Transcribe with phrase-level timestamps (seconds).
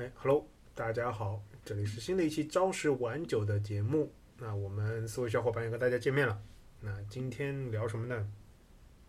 [0.00, 4.10] 哎，Hello，大家好，这里是新的一期朝十晚九的节目。
[4.38, 6.40] 那我们四位小伙伴又跟大家见面了。
[6.80, 8.26] 那今天聊什么呢？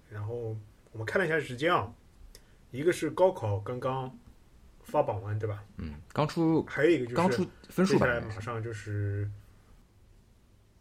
[0.09, 0.53] 然后
[0.91, 1.95] 我们看了一下时间啊，
[2.71, 4.13] 一个是高考刚刚
[4.81, 5.63] 发榜完，对吧？
[5.77, 9.31] 嗯，刚出还有一个就是刚出分数来马上就是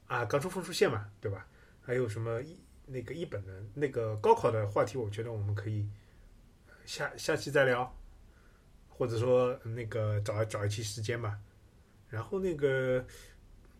[0.08, 1.46] 啊，刚出分数线嘛，对吧？
[1.80, 5.88] 还有什么一那个一本的那个高考的话题，我觉得我们可以
[6.84, 7.96] 下下期再聊，
[9.00, 11.38] 或者说那个找找一期时间吧。
[12.10, 13.02] 然后那个，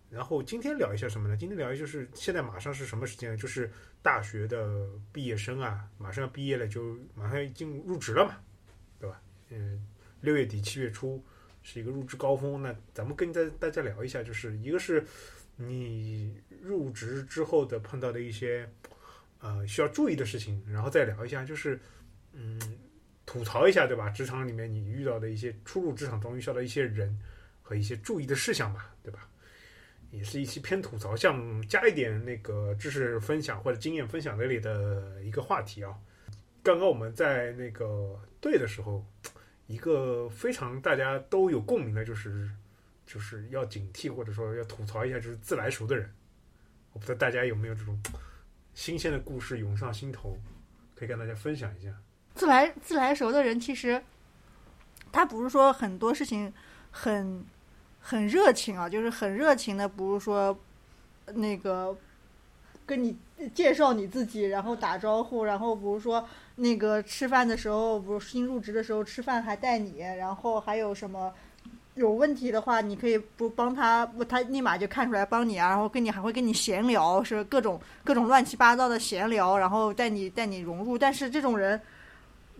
[0.09, 1.37] 然后今天聊一下什么呢？
[1.37, 3.37] 今天聊一下就是现在马上是什么时间？
[3.37, 3.70] 就是
[4.01, 8.38] 大学的毕业生啊，马上要毕业了，就马上要进入职了嘛，
[8.98, 9.20] 对吧？
[9.51, 9.87] 嗯，
[10.23, 11.23] 六月底七月初
[11.62, 12.62] 是一个入职高峰。
[12.62, 15.05] 那咱们跟大大家聊一下，就是一个是
[15.57, 18.66] 你入职之后的碰到的一些
[19.41, 21.79] 呃需要注意的事情，然后再聊一下，就是
[22.32, 22.59] 嗯
[23.30, 24.11] 吐槽一下，对吧？
[24.11, 27.16] 职场里面你遇到的一些初入职场中遇到的一些人
[27.62, 29.29] 和一些注意的事项吧，对吧？
[30.11, 35.96] 也是一期偏吐槽项，加一点那个知识分享或者经验分享这里的一个话题啊。
[36.60, 39.07] 刚刚我们在那个对的时候，
[39.69, 42.51] 一个非常大家都有共鸣的，就是
[43.07, 46.13] 就是要警惕或者说要吐槽一下，就是自来熟的人。
[46.93, 47.97] 我不知道大家有没有这种
[48.74, 50.37] 新鲜的故事涌上心头，
[50.97, 51.95] 可以跟大家分享一下。
[52.34, 54.02] 自来自来熟的人，其实
[55.12, 56.52] 他不是说很多事情
[56.90, 57.45] 很
[58.00, 60.58] 很热情啊，就是很热情的，不是说
[61.34, 61.96] 那个
[62.86, 63.16] 跟你
[63.54, 66.26] 介绍你自己，然后打招呼，然后比如说
[66.56, 71.32] 那个吃饭的时候，不是新入职的时候吃饭还带你，然后还有什么？
[71.97, 80.97] 有问题的话，你可以不帮他，不他立马就看出来帮你啊，然后跟你还会跟你闲聊，是各种各种乱七八糟的闲聊，然后带你带你融入。
[80.97, 81.78] 但是这种人，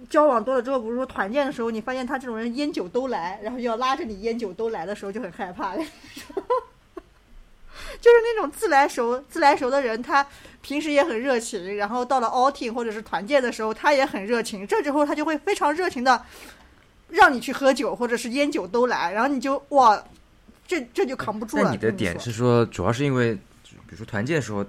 [0.09, 5.77] 交往多了之后，比如说团建的时候，你发现他这种人烟酒都来，然后要拉着你烟酒都来的时候，就很害怕。
[8.01, 10.25] 就是那种自来熟、自来熟的人，他
[10.63, 14.67] 平时也很热情，然后到了 outing 或者是团建的时候，他也很热情。
[14.67, 16.25] 这之后他就会非常热情的
[17.09, 20.03] 让你去喝酒，或者是烟酒都来，然后你就哇，
[20.67, 21.65] 这这就扛不住了。
[21.65, 24.65] 那你的点是说，主要是因为，比如说团建的时候，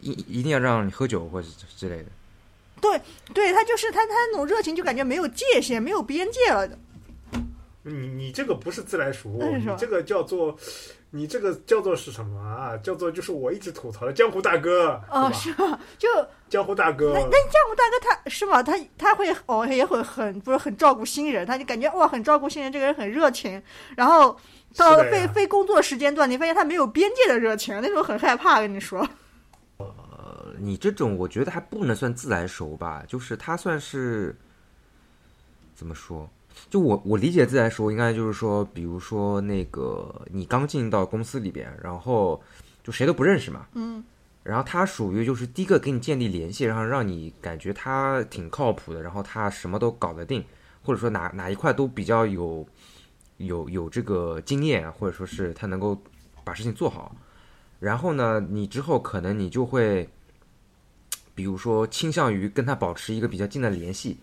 [0.00, 2.06] 一一定要让你喝酒或者之类的。
[2.80, 3.00] 对
[3.34, 6.68] 对他就是他他那种热情就感觉没有界限，没有边界了。
[7.82, 10.54] 你你这个不是自来熟，你这个叫做，
[11.10, 12.76] 你这个叫做是什么啊？
[12.78, 15.78] 叫做就是我一直吐槽的江湖大哥，哦，是吧？
[15.96, 16.06] 就
[16.50, 18.62] 江湖大哥那，那江湖大哥他是吗？
[18.62, 23.62] 他他会哦，也会很不是很照顾新人，他就感觉哇，很照顾新人，这个人很热情。
[23.96, 24.38] 然后
[24.76, 28.60] 到非非工作时间段，你发现他没有边界的热情，那种很害怕。
[28.60, 29.08] 跟你说，呃，
[30.60, 34.34] 你这种我觉得还不能算自来熟吧，就是他算是
[35.74, 36.28] 怎么说？
[36.68, 42.42] 就我我理解自来熟，应该就是说，比如说那个你刚进到公司里边，然后
[42.82, 44.02] 就谁都不认识嘛，嗯，
[44.42, 50.44] 然后他属于就是第一个给你建立联系，然后让你感觉他挺靠谱的，然后他什么都搞得定，
[50.82, 52.66] 或者说哪哪一块都比较有
[53.36, 55.96] 有有这个经验，或者说是他能够
[56.42, 57.14] 把事情做好。
[57.78, 60.08] 然后呢，你之后可能你就会，
[61.38, 64.18] 比如说倾向于跟他保持一个比较近的联系，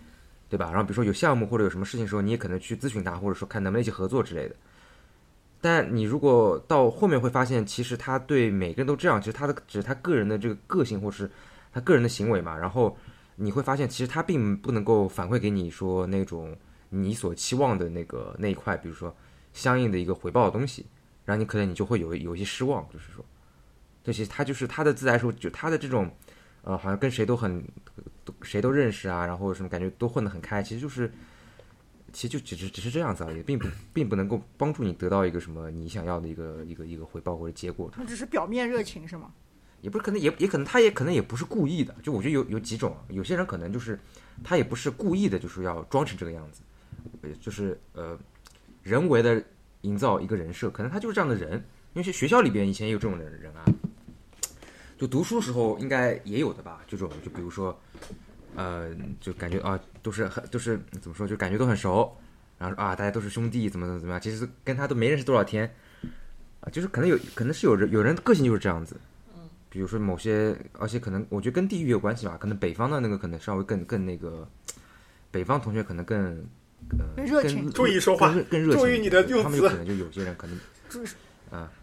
[0.50, 0.66] 对吧？
[0.66, 4.54] 然后比如说有项目或者有什么事情的时候，你也可能去咨询他，或者说看能不能一起合作之类的。
[5.62, 11.30] 但你如果到后面会发现，其实他对每个人都这样，其实他的只是他个人的这个个性或是
[11.72, 12.54] 他个人的行为嘛。
[12.54, 12.94] 然后
[13.36, 16.54] 你会发现，其实他并不能够反馈给你说那种
[16.90, 19.16] 你所期望的那个那一块，比如说
[19.54, 20.84] 相应的一个回报的东西，
[21.24, 23.24] 然后你可能你就会有有一些失望，就是说，
[24.04, 26.10] 这些他就是他的自来熟，就他的这种
[26.66, 27.64] 呃，好像跟谁都很
[28.24, 31.10] 都谁都认识啊，然后什么感觉都混得很开，其实就是。
[32.12, 37.90] 其实就只是只是这样子而已，并不并不能够帮助你得到一个什么你想要的一个一个一个回报或者结果。
[37.92, 39.30] 他只是表面热情是吗？
[39.82, 43.98] 也不是可能也也可能他也可能也不是故意的，就我觉得有有几种啊，有些人可能就是
[44.42, 46.62] 他也不是故意的，就是要装成这个样子，
[47.20, 48.18] 呃就是呃
[48.82, 49.44] 人为的
[49.82, 51.62] 营造一个人设，可能他就是这样的人。
[51.92, 53.64] 因为是学校里边以前也有这种人人啊，
[54.98, 57.78] 就读书时候应该也有的吧，这种就比如说
[58.54, 58.88] 呃
[59.20, 62.10] 就感觉啊都是很都是怎么说，就感觉都很熟，
[62.58, 65.70] 然后啊大家都是兄弟，怎么怎么怎么样，其实跟他都没认识多少天。
[66.60, 68.96] 啊，就是可能有，可能是有人有人个性就是这样子，
[69.68, 74.48] 比如说某些，而且可能我觉得跟地域有关系吧，可能北方的那个可能稍微更更那个，
[75.30, 76.44] 北方同学可能更
[76.98, 80.58] 呃更热情更注意说话更更热情，注意你的用词他们有可能就有些人可能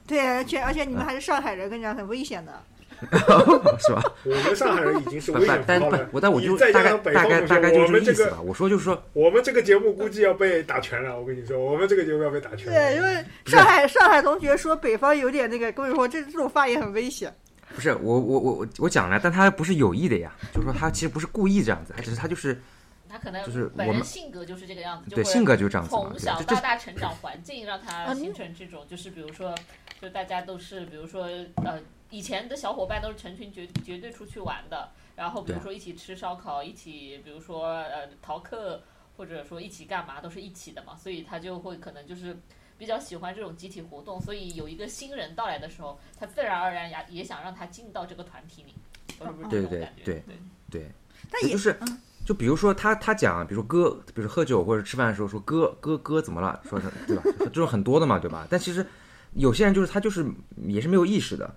[0.07, 2.61] 对，而且而且你们还是上海人，跟你讲很危险的。
[3.79, 4.03] 是吧？
[4.23, 5.97] 我们上海人已经是危险符号了。
[6.05, 8.41] 不我但我就大概大概，大概就是我们这个意思吧。
[8.41, 11.19] 我说就是说，我们这个节目估计要被打拳了。
[11.19, 12.73] 我跟你说，我们这个节目要被打拳了。
[12.73, 17.33] 对，因为上海上海同学说北方有点那个，跟我说这这种发言很危险。
[17.75, 22.61] 不是我我我我我讲了，但他不是有意的呀，就是说他其实不是故意这样子，他只是他就是
[23.09, 29.55] 他可能就是本我们人性格就是这个样子，就会对性格就这样子嘛，从小到大成长环境让他嗯形成这种，就是比如说，
[29.99, 31.23] 就大家都是，比如说，
[31.65, 31.79] 呃，
[32.13, 38.79] 以前的小伙伴都是成群结绝对出去玩的，然后比如说一起吃烧烤，一起比如说呃逃课，
[39.17, 42.37] 或者说一起干嘛都是一起的嘛，所以他就会可能就是
[42.77, 48.75] 比较喜欢这种集体活动，所以有一个新人到来的时候，他自然而然也也想让他进到这个团体里，
[49.17, 50.03] 是不是这对对种感觉？
[50.03, 50.37] 对对
[50.69, 50.91] 对，
[51.31, 51.75] 但也就是
[52.23, 57.23] 就比如说他他讲，比如说哥，比如说喝酒或者吃饭的时候说哥哥哥怎么了，说是对吧？
[57.45, 58.45] 这 种很多的嘛，对吧？
[58.51, 58.85] 但其实
[59.33, 60.23] 有些人就是他就是
[60.67, 61.51] 也是没有意识的，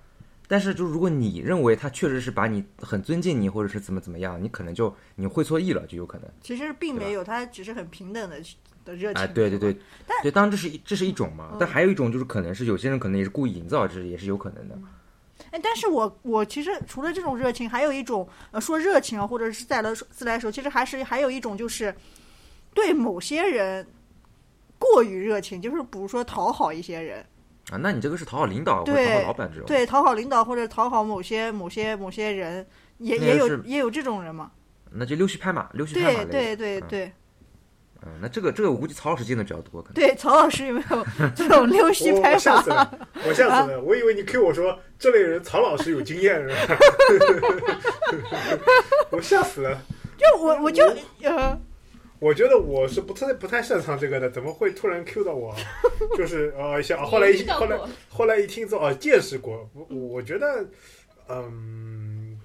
[0.48, 6.28] 但是就如果你认为他确实是把你很尊敬你，或者是怎么怎么样，你可能就你会错意了，就有可能。
[6.40, 8.40] 其实并没有，他只是很平等的
[8.84, 9.22] 的热情。
[9.22, 9.76] 哎，对对对，
[10.06, 14.78] 但对，当然这是一这是一种嘛，但还有一种就是可能是有些人可能也是故意营造，这也是有可能的。
[15.50, 21.94] 哎，但是我我其实除了这种热情，还有一种呃说热情啊，或者是再来说自来熟，其实还是还有一种就是
[22.72, 23.86] 对某些人
[24.78, 27.24] 过于热情，就是比如说讨好一些人，
[27.70, 29.66] 啊，那你这个是讨好领导或讨好老板这种。
[29.66, 32.66] 对，讨好领导或者讨好某些某些某些人，
[32.98, 34.50] 也也有也有这种人嘛。
[34.90, 36.54] 那就溜须拍马，溜须拍马对。
[36.54, 37.12] 对对对
[38.02, 39.94] 嗯，那这个这个我估计曹老师见的比较多，可能。
[39.94, 42.76] 对，曹老师有没有 这种溜须我拍我吓死马？
[42.76, 43.80] 了，我吓死了！
[43.80, 46.78] 我以为你 Q 我说这类人曹老师有经验是吧？
[49.10, 49.76] 我吓死了！
[50.16, 50.84] 就我我就
[51.22, 51.58] 呃，
[52.18, 55.54] 我觉得我是不太不太擅长这个的，怎么会突然 Q 到我？
[56.16, 57.78] 就是呃，想后来一后来
[58.08, 60.66] 后来一听说哦，见识过，我我觉得，
[61.28, 62.40] 嗯，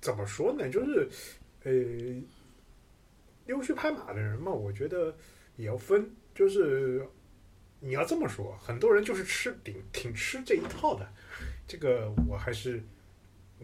[0.00, 0.68] 怎么说呢？
[0.68, 1.08] 就是
[1.64, 1.72] 呃，
[3.46, 5.14] 溜须拍马的人嘛，我觉得
[5.56, 7.06] 也要分，就是
[7.80, 11.06] 你要这么说，很多人就是吃挺挺吃这一套的，
[11.68, 12.82] 这个我还是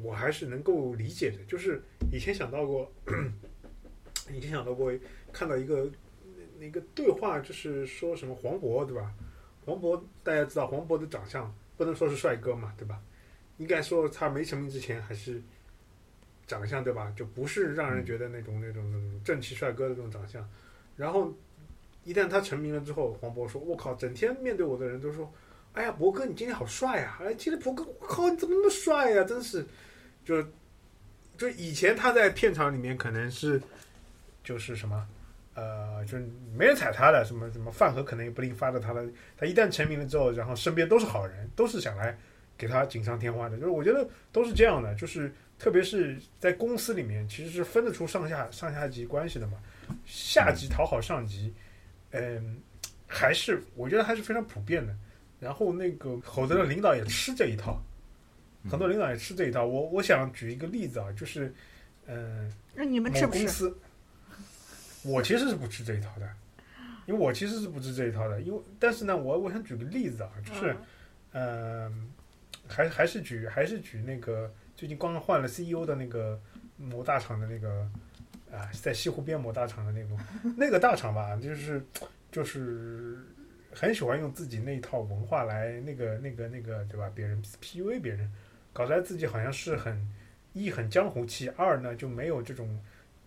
[0.03, 1.39] 我还是能够理解的。
[1.49, 2.93] 就是以前想到过，
[4.31, 4.93] 以前想到过
[5.39, 5.89] 看到一个
[6.59, 9.15] 那那个对话，就是说什么黄渤对吧？
[9.65, 13.01] 黄渤大家知道，黄渤的长相不能说是帅哥嘛，对吧？
[13.59, 15.41] 应该说他没成名之前还是
[16.45, 17.13] 长相对吧？
[17.15, 20.45] 就不是让人觉得那种那种那种正气帅哥的那种长相。
[20.97, 21.33] 然后
[22.03, 25.33] 一旦他成名了之后，黄渤说：“我靠，整天面对我的人都说，
[25.75, 27.17] 哎呀，博哥你今天好帅呀！
[27.21, 29.23] 哎，今天博哥，我靠，你怎么那么帅呀？
[29.23, 29.65] 真是，
[30.25, 30.43] 就
[31.37, 33.63] 就以前他在片场里面可能是
[34.43, 35.07] 就是什么。”
[35.59, 36.25] 呃，就是
[36.57, 39.05] 没人踩他的，什么什么饭盒可能也不一定发到他的。
[39.37, 42.17] 他一旦成名了之后，然后身边都是好人，都是想来
[42.57, 43.57] 给他锦上添花的。
[43.57, 49.59] 就是我觉得都是这样的，就是特别是在公司里面，其实是分得出上下上下级关系的嘛。
[50.07, 51.53] 下级讨好上级，
[52.13, 52.61] 嗯，
[53.09, 54.95] 还是我觉得还是非常普遍的。
[55.41, 57.83] 然后那个好多的领导也吃这一套，
[58.71, 59.67] 很多领导也吃这一套。
[59.67, 61.53] 我我想举一个例子啊，就是
[62.07, 62.53] 嗯。
[62.75, 63.73] 那你们吃不吃？
[65.05, 66.29] 我其实是不吃这一套的，
[67.07, 70.77] 因为我其实是不吃这一套的，因为但是呢，我我想举个例子啊，就是，
[71.33, 72.11] 嗯、
[72.67, 76.41] 还还是举还是举那个最近刚刚换了 CEO 的那个
[76.77, 77.89] 某大厂的那个
[78.53, 80.17] 啊，在西湖边某大厂的那个
[80.57, 81.83] 那个大厂吧，就是
[82.33, 83.19] 就是
[83.73, 87.11] 很喜欢用自己那一套文化来那个那个那个对吧？
[87.15, 88.31] 别人 PUA 别人，
[88.73, 89.97] 搞得自己好像是很
[90.53, 92.79] 一很江湖气，二呢就没有这种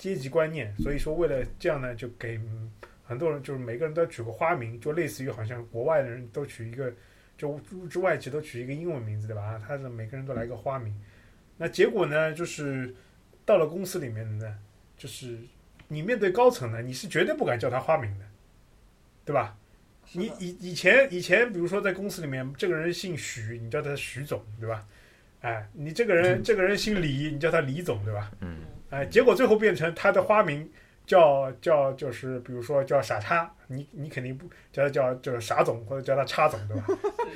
[0.02, 2.72] 阶级观念，所以说为了这样呢，就给嗯
[3.04, 6.92] 很多人就是每个人都要取个花名，就类似于好像国外的人都取一个，
[7.38, 9.44] 就入职外企都取一个英文名字对吧？
[9.44, 10.92] 啊他是每个人都来个花名，
[11.56, 12.96] 那结果呢，就是
[13.46, 14.58] 到了公司里面呢，
[14.98, 15.38] 就是
[15.88, 18.26] 你面对高层呢，你是绝对不敢叫他花名的，
[19.24, 19.56] 对吧？
[20.14, 24.84] 你以以前以前，比如说在公司里面，这个人姓许，你叫他许总，对吧？
[25.42, 28.32] 哎，你这个人这个人姓李，你叫他李总，对吧？
[28.42, 28.58] 嗯，
[28.92, 30.70] 哎，结果最后变成他的花名
[31.06, 36.86] 叫叫就是比如说叫傻叉，你你肯定不叫他叫就是傻总或者叫他叉总，对吧？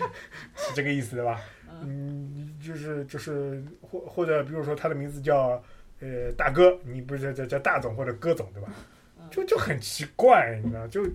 [0.55, 1.41] 是这个意思对吧？
[1.81, 5.62] 嗯，就是就是或或者比如说他的名字叫
[6.00, 8.69] 呃大哥，你不是叫叫叫大总或者哥总对吧？
[9.31, 11.05] 就就很奇怪，你知道，就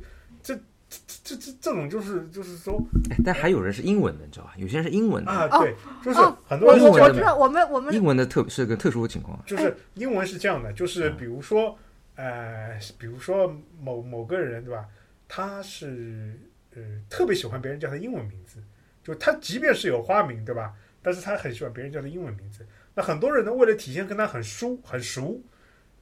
[0.43, 0.59] 这
[0.91, 4.53] 这这这这种就是就是说哎但还有人是英文的，你知道吧？
[4.57, 7.15] 有些人是英文的，啊，哦对，就是哦很多人我是这样的。
[7.15, 9.41] 我知道，我们我们英文的特是个特殊的情况。
[9.47, 11.79] 就是英文是这样的，就是比如说，
[12.17, 14.85] 呃，比如说某某个人对吧？
[15.29, 16.37] 他是
[16.75, 18.59] 呃特别喜欢别人叫他英文名字，
[19.05, 20.75] 就他即便是有花名对吧？
[21.01, 22.67] 但是他很喜欢别人叫他英文名字。
[22.95, 25.41] 那那很多人呢，为了体现跟他很熟很熟，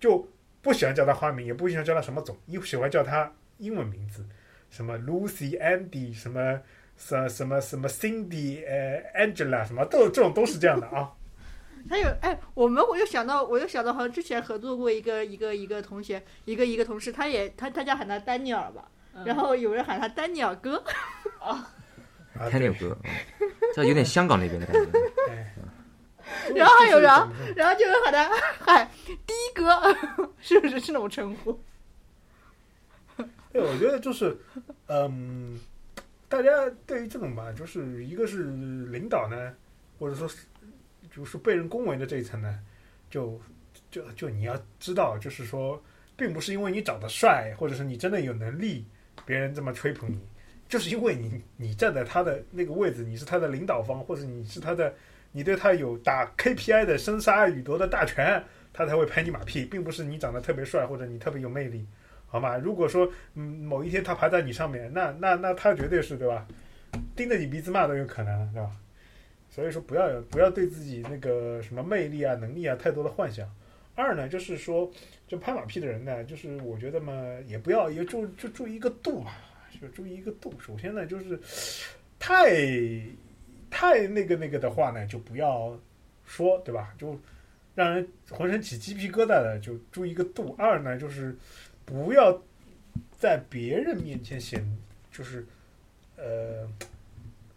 [0.00, 0.28] 就
[0.60, 4.26] 不喜欢叫他花名，也不喜欢叫他什么总，又喜欢叫他英文名字，
[4.70, 6.60] 什么 Lucy、Andy，什么
[6.96, 11.10] 什什么什么 Cindy、呃 Angela，什么都这种都是这样的啊。
[11.88, 19.24] 还有哎，我们我又想到，我又想到，好像之前合作过一个一个一个同学，一个一个同事，他也他他家喊他丹尼尔吧，嗯。
[19.24, 20.82] 然后有人喊他丹尼尔哥，
[21.40, 21.66] 啊
[22.50, 23.48] 看那首歌，嗯。
[23.74, 24.98] 这有点香港那边的感觉。
[25.30, 25.54] 哎。
[26.54, 27.10] 然后还有人
[27.56, 28.28] 然后就有人喊他
[28.60, 29.96] 喊的哥，
[30.40, 31.58] 是不是是那种称呼？
[33.58, 34.36] 对，我觉得就是，
[34.86, 35.58] 嗯，
[36.28, 36.50] 大家
[36.86, 39.52] 对于这种吧，就是一个是领导呢，
[39.98, 40.46] 或者说是
[41.12, 42.60] 就是被人恭维的这一层呢，
[43.10, 43.40] 就
[43.90, 45.82] 就就你要知道，就是说，
[46.16, 48.84] 并不是因为你长得帅，或者是你真的有能力，
[49.26, 50.20] 别人这么吹捧你，
[50.68, 54.94] 就是因为你你站在他的那个位置，你是他的领导方，或者你是他的，
[55.32, 58.40] 你对他有打 KPI 的生杀予夺的大权，
[58.72, 61.84] 他才会拍你马屁，并不是你长得特别帅或者你特别有魅力。
[62.28, 62.56] 好吗？
[62.56, 66.46] 如果说嗯某一天他排在你上面，那那那他绝对是对吧？
[67.16, 68.70] 盯着你鼻子骂都有可能，对吧？
[69.50, 73.50] 所以说不要有不要对自己那个什么魅力啊、能力啊太多的幻想。
[73.94, 74.88] 二呢，就是说，
[75.26, 77.12] 就拍马屁的人呢，就是我觉得嘛，
[77.46, 79.38] 也不要也注就注意一个度吧，
[79.80, 80.54] 就注意一个度。
[80.60, 81.36] 首先呢，就是
[82.18, 82.48] 太
[83.68, 85.76] 太那个那个的话呢，就不要
[86.24, 86.94] 说，对吧？
[86.96, 87.18] 就
[87.74, 90.54] 让人浑身起鸡皮疙瘩的，就注意一个度。
[90.56, 91.36] 二呢，就是
[91.88, 92.42] 不要
[93.16, 94.62] 在别人面前显，
[95.10, 95.46] 就是
[96.18, 96.68] 呃，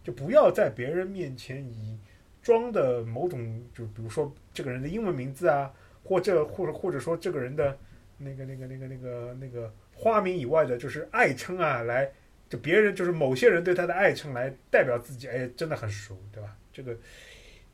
[0.02, 1.98] 就不要在别人面前以
[2.42, 5.70] 装的某种，就比如说这个人的英文名字啊，
[6.02, 7.76] 或者或者或者说这个人的
[8.16, 12.10] 那个那个那个那个那个花名以外的，就是爱称啊，来
[12.48, 16.56] 就别人就是某些人对他的爱称来代表自己，哎，真的很熟，对吧？
[16.72, 16.96] 这个，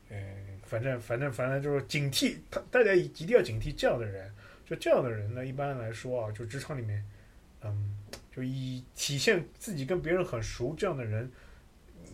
[0.09, 0.17] 呃，
[0.63, 4.29] 反正反正反正就是警惕他，大家一定要警惕这样的人。
[4.69, 7.03] 就这样的人呢，一般来说啊，就职场里面，
[7.63, 7.97] 嗯，
[8.31, 11.27] 就以体现自己跟别人很熟这样的人，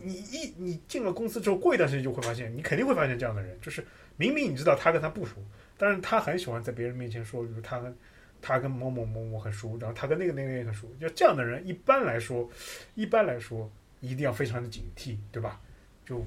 [0.02, 3.84] 你一你进了公司之后，过一段时间就会发现，你肯定会发现这样的人，就是
[4.16, 5.34] 明明你知道他跟他不熟，
[5.76, 7.94] 但是他很喜欢在别人面前说，比如他跟
[8.40, 12.48] 他跟某某某某很熟，然后他跟那个那个也很熟，就这样的人，一般来说，
[12.94, 13.70] 一般来说
[14.00, 15.60] 一定要非常的警惕，对吧？
[16.06, 16.24] 就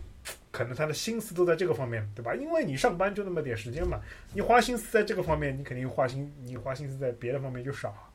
[0.51, 2.33] 可能他的心思都在这个方面，对吧？
[2.35, 3.99] 因为你上班就那么点时间嘛，
[4.33, 7.89] 你花心思在这个方面，你肯定花心，你花心思在别的方面就少。
[7.89, 8.09] 啊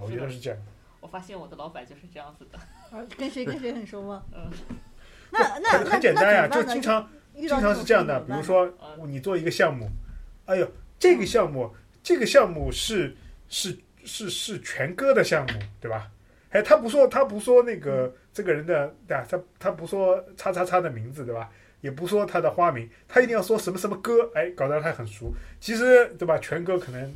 [0.00, 0.58] 我觉得是这样。
[1.00, 2.58] 我发现我的老板就是这样子的。
[2.58, 4.22] 啊跟谁跟谁很熟吗？
[4.34, 4.50] 嗯，
[5.30, 8.66] 那那很那很简单呀、就经常经常是这样的，比如说
[8.98, 9.88] 嗯你做一个项目，
[10.46, 11.72] 哎呦，这个项目
[12.02, 13.16] 这个项目是
[13.48, 16.10] 是是是全哥的项目，对吧？
[16.50, 19.26] 哎，他不说他不说那个这个人的对吧？
[19.28, 21.50] 他他不说叉叉叉的名字，对吧？
[21.80, 25.32] 也不说他的花名，他一定要说什么什么歌，哎，搞得他很熟。
[25.60, 26.36] 其实对吧？
[26.38, 27.10] 全哥可能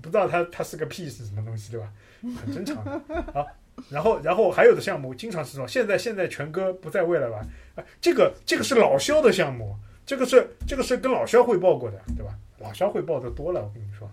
[0.00, 1.92] 不知道他他是个屁是什么东西，对吧？
[2.40, 3.44] 很正常的啊。
[3.88, 7.40] 然后然后还有的项目经常是说，现在现在全哥不在位了吧？
[7.74, 12.38] 啊，这个这个是老肖的项目，这个是这个是跟老肖汇报过的，对吧？
[12.58, 14.08] 老肖汇报的多了，我跟你说，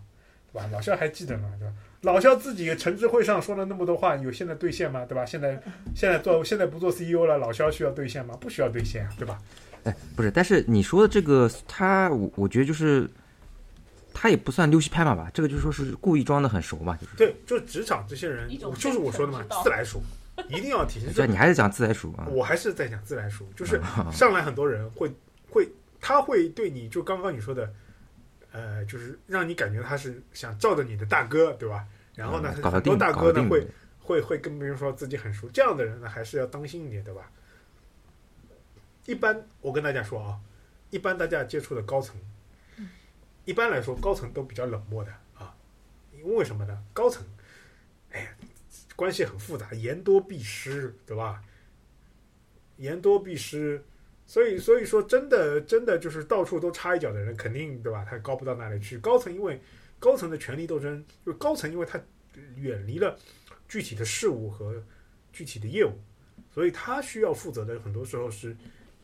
[0.52, 0.68] 对吧？
[0.72, 1.74] 老肖还记得呢，对吧？
[2.02, 5.06] 老肖自己陈志会上说了那么多话，有现在兑现吗？
[5.06, 5.26] 对吧？
[5.26, 5.62] 现在
[5.94, 8.38] 现在做现在不做 CEO 了，老肖需要兑现吗？
[8.40, 9.38] 不需要兑现啊，对吧？
[9.84, 13.10] 哎，不是，但是你说的这个，他我我觉得就是，
[14.14, 17.16] 他也不算溜须拍马吧，这个就是说是故意装的很熟嘛，就是。
[17.18, 20.02] 对，就是职场这些人就是我说的嘛自来熟，
[20.50, 22.28] 一定要体现这你还是讲自来熟啊？
[22.30, 25.10] 我还是在讲自来熟，就是上来很多人会
[25.50, 25.68] 会，
[26.00, 27.70] 他会对你就刚刚你说的，
[28.52, 31.86] 呃，就是让你感觉他是想罩着你的大哥，对吧？
[32.16, 33.68] 然后呢，嗯很多，大哥呢会。
[34.02, 37.30] 会会跟别人说自己很熟，这样的人呢还是要当心一点，对吧？
[39.06, 40.40] 一般我跟大家说啊，
[40.90, 42.16] 一般大家接触的高层，
[43.46, 45.56] 一般来说高层都比较冷漠的啊，
[46.12, 46.84] 因为为什么呢？
[46.92, 47.24] 高层，
[48.10, 48.30] 哎呀，
[48.96, 51.44] 关系很复杂，言多必失，对吧？
[52.78, 53.84] 言多必失，
[54.30, 58.06] 所以所以说真的真的就是到处都插一脚的人，肯定对吧？
[58.08, 58.96] 他高不到哪里去。
[59.00, 59.60] 高层因为
[59.98, 62.00] 高层的权力斗争，就高层因为他
[62.56, 63.18] 远离了
[63.68, 64.84] 具体的事务和
[65.34, 65.94] 具体的业务，
[66.54, 68.56] 所以他需要负责的很多时候是，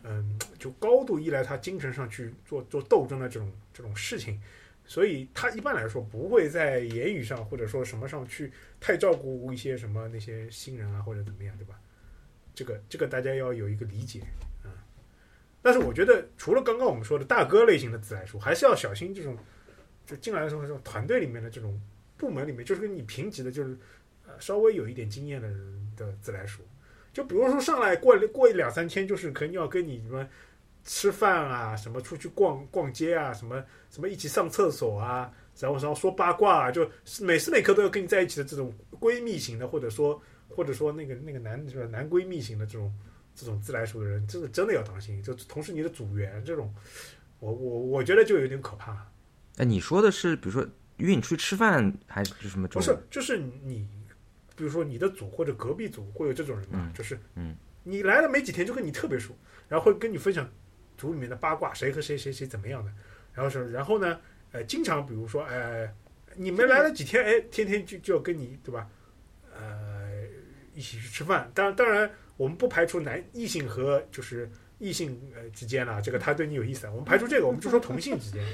[0.03, 4.39] 嗯，就高度依赖他精神上去做做斗争的这种这种事情，
[4.85, 11.79] 所以他一般来说不会在言语上或者说什么上去太照顾一些什么那些新人啊或者怎么样，对吧？
[12.53, 14.21] 这个这个大家要有一个理解、
[15.65, 19.35] 但是我觉得除了刚刚我们说的大哥类型的自来熟，还是要小心这种
[20.05, 21.81] 就进来的时候这种团队里面的这种
[22.17, 23.75] 部门里面，就是跟你平级的，就是
[24.27, 26.61] 呃稍微有一点经验的人的自来熟。
[27.11, 30.27] 就比如说上来过过一两三天，就是可能要跟你什么
[30.83, 36.87] 吃饭啊，什么出去逛逛街啊，什么什么一起上厕所啊，然后然后说八卦啊，就
[37.21, 42.93] 每时每刻都要跟你在一起的这种闺蜜型的，或者说或者说那个那个男就是男闺蜜型的这种
[43.35, 45.21] 这种自来熟的人，这个真的要当心。
[45.21, 46.73] 就同时你的组员这种，
[47.39, 49.05] 我我我觉得就有点可怕。
[49.57, 52.67] 哎，你说的是，比如说约你出去吃饭，还是什么？
[52.69, 53.87] 不是，就是你，
[54.55, 59.37] 比如说你的组或者隔壁组会有这种人嘛，嗯就是嗯你来了没几天就跟你特别熟，
[59.67, 60.49] 然后会跟你分享
[60.97, 62.91] 组里面的八卦，谁和谁谁谁怎么样的，
[63.33, 64.19] 然后是然后呢，
[64.51, 65.87] 呃，经常比如说，呃，
[66.35, 68.89] 你没来了几天，哎，天天就就要跟你对吧，呃，
[70.75, 71.49] 一起去吃饭。
[71.55, 78.45] 当然当然，我们不排除男异性和就是异性呃之间啦，这个他对你有意思啊，我们排除这个，我们就说同性之间，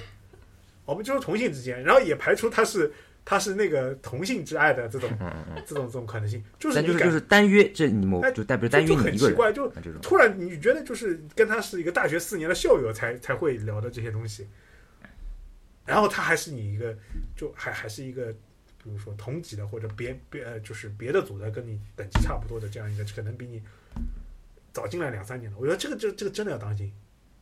[0.85, 2.91] 我们就说同性之间，然后也排除他是
[3.25, 5.09] 他是那个同性之爱的这种
[5.65, 9.67] 这种这种可能性，就是你就是就是单约，这你某哎就代表单约很奇怪，就。
[10.01, 14.47] 突然你觉得就是跟他是一个大学四年的校友才才会聊的这些东西，
[15.85, 16.95] 然后他还是你一个
[17.35, 18.33] 就还还是一个，
[18.83, 23.61] 比如说同级的或者别别呃就是别的组的跟你等级差不多的这样一个，可能比你
[24.73, 26.91] 早进来两三年的，我觉得这个这这个真的要当心，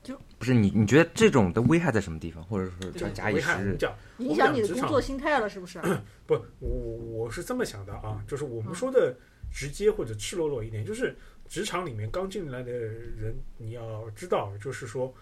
[0.03, 3.77] 就不是你，你觉得这种的危害在什么地方，或者是这个假以危害我时日？
[4.17, 5.79] 影响你的工作心态了，是不是？
[6.25, 9.15] 不，我我是这么想的啊，就是我们说的
[9.51, 11.15] 直接或者赤裸裸一点，就是
[11.47, 15.13] 职场里面刚进来的人，你要知道，就是说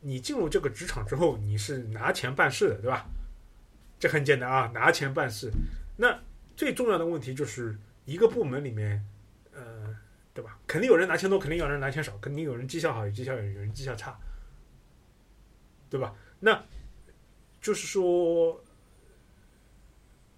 [0.00, 3.06] 你进入这个职场之后，你是拿钱办事的，对吧？
[3.98, 5.50] 这很简单啊，拿钱办事。
[5.96, 6.18] 那
[6.56, 9.04] 最重要的问题就是一个部门里面，
[9.52, 9.96] 呃，
[10.32, 10.58] 对吧？
[10.66, 14.18] 肯定有人拿钱多，肯定有人拿钱少，肯定有人绩效好，有绩效有有人绩效差，
[15.90, 16.14] 对吧？
[16.40, 16.64] 那
[17.60, 18.62] 就是说。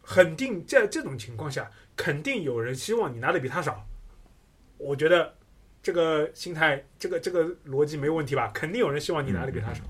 [0.02, 3.86] 肯定在这种情况下，肯定有人希望你拿的比他少。
[4.76, 5.36] 我觉得
[5.84, 8.50] 这个心态，这个这个逻辑没问题吧？
[8.52, 9.84] 肯定有人希望你拿的比他少，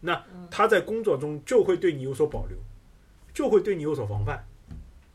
[0.00, 2.58] 那他在工作中就会对你有所保留，
[3.40, 4.44] 就会对你有所防范，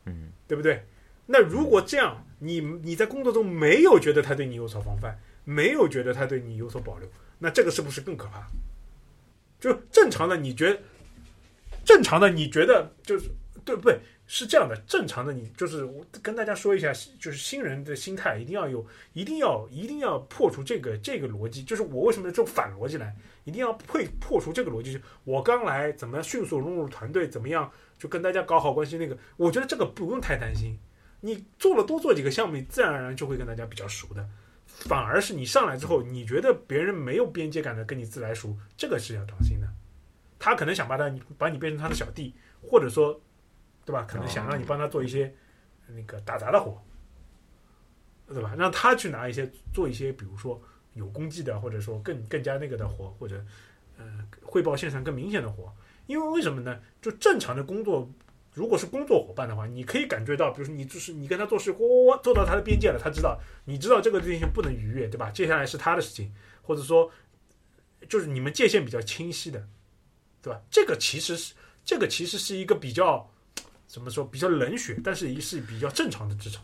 [0.06, 0.84] 嗯，对不对？
[1.28, 8.48] 那如果这样，你你在工作中没有觉得他对你有所防范，没有觉得他对你有所保留，那这个是不是更可怕？
[9.60, 10.80] 就正常的，你觉得
[11.84, 13.30] 正常的，你觉得就是
[13.64, 14.00] 对不对？
[14.28, 18.84] 是这样的，正常的你就是我跟大家说一下，就是新人的心态一定要有，
[19.14, 30.78] 一定要一定要破除这个这个逻辑，就是我为什么这种反逻辑来，一定要破破除这个逻辑，就是我刚来怎么迅速融入团队，怎么样就跟大家搞好关系，那个我觉得这个不用太担心，
[31.22, 34.28] 你做了多做几个项目，你自然而然就会跟大家比较熟的，
[34.66, 39.68] 反而是你上来之后，你觉得别人没有边界感的跟你自来熟，这个是要当心的，
[40.40, 43.22] 他可能想把他把你变成他的小弟，或者说。
[43.88, 44.04] 对吧？
[44.10, 45.32] 可能想让你帮他做一些
[45.90, 46.84] 那个打杂的活，
[48.28, 48.56] 对吧？
[48.58, 50.60] 让他去拿一些做一些，比如说
[50.94, 53.46] 有功绩的，或者说更更加那个的活，或者
[54.00, 55.72] 呃汇报线上更明显的活。
[56.08, 56.80] 因为为什么呢？
[57.02, 58.10] 就正常的工作，
[58.54, 65.30] 如果是工作伙伴的话，你可以感觉到，比如说你就是你跟他做事，哇，做到他的边界了，他知道，你知道这个界限不能逾越，对吧？
[65.32, 67.12] 接下来是他的事情，或者说
[68.08, 69.68] 就是你们界限比较清晰的，
[70.42, 70.62] 对吧？
[70.70, 73.30] 这个其实是这个其实是一个比较。
[73.88, 76.62] 怎么说比较冷血，但是也是比较正常的职场。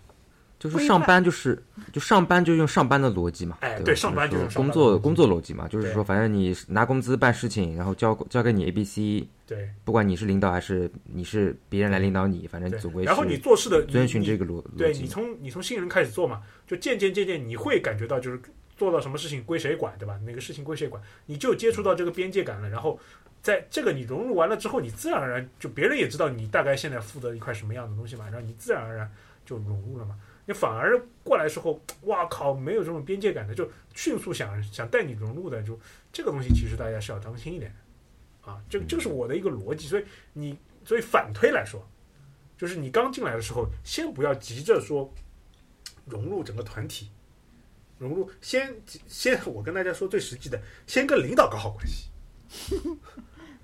[0.62, 1.60] 就是上班就是
[1.92, 15.08] 就上班就用上班的逻辑嘛，哎，对，对，上班就就是是工作工作逻辑嘛，就是说反正你拿工资办事情，然后交交给你 A B C，对不管你是领导还是你是别人来领导你，反正总归然后你做事的遵循这个逻对你。
[15.08, 18.40] 从你从新人开始做嘛，就渐渐渐渐你会感觉到就是
[18.78, 20.20] 做到什么事情归谁管，对吧？
[20.24, 22.70] 哪个事情归谁管，你就接触到这个边界感了。
[22.70, 23.00] 然后
[23.42, 29.12] 在这个你融入完了之后，你自然而然就别人也知道你大概现在负责一块什么样的东西嘛，然后你自然而然
[29.44, 30.16] 就融入了嘛。
[30.52, 35.80] 你反而过来时候，哇靠，没有这种边界感的，就迅速想想带你融入的，就
[36.12, 37.74] 这个东西其实大家是要当心一点
[38.44, 38.62] 的啊。
[38.70, 41.82] 这个这个是我的一个逻辑，所以你所以反推来说，
[42.58, 45.10] 就是你刚进来的时候，先不要急着说
[46.06, 47.10] 融入整个团体，
[47.98, 48.76] 融入先
[49.08, 52.10] 先我跟大家说最实际的，先跟领导搞好关系，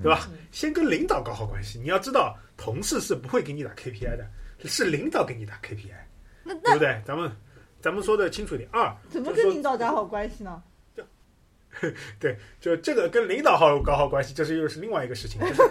[0.02, 0.30] 对吧？
[0.54, 1.80] 先跟领导搞好关系。
[1.80, 4.26] 你要知道，同事是不会给你打 KPI 的，
[4.63, 5.91] 是领导给你打 KPI，
[6.47, 7.01] 那对不对？
[7.05, 7.31] 咱们
[7.81, 8.69] 咱们说的清楚一点。
[8.71, 10.63] 二，怎么跟领导打好关系呢？
[12.19, 15.62] 对，就这个跟领导好搞好关系，这是又是另外一个事情，就是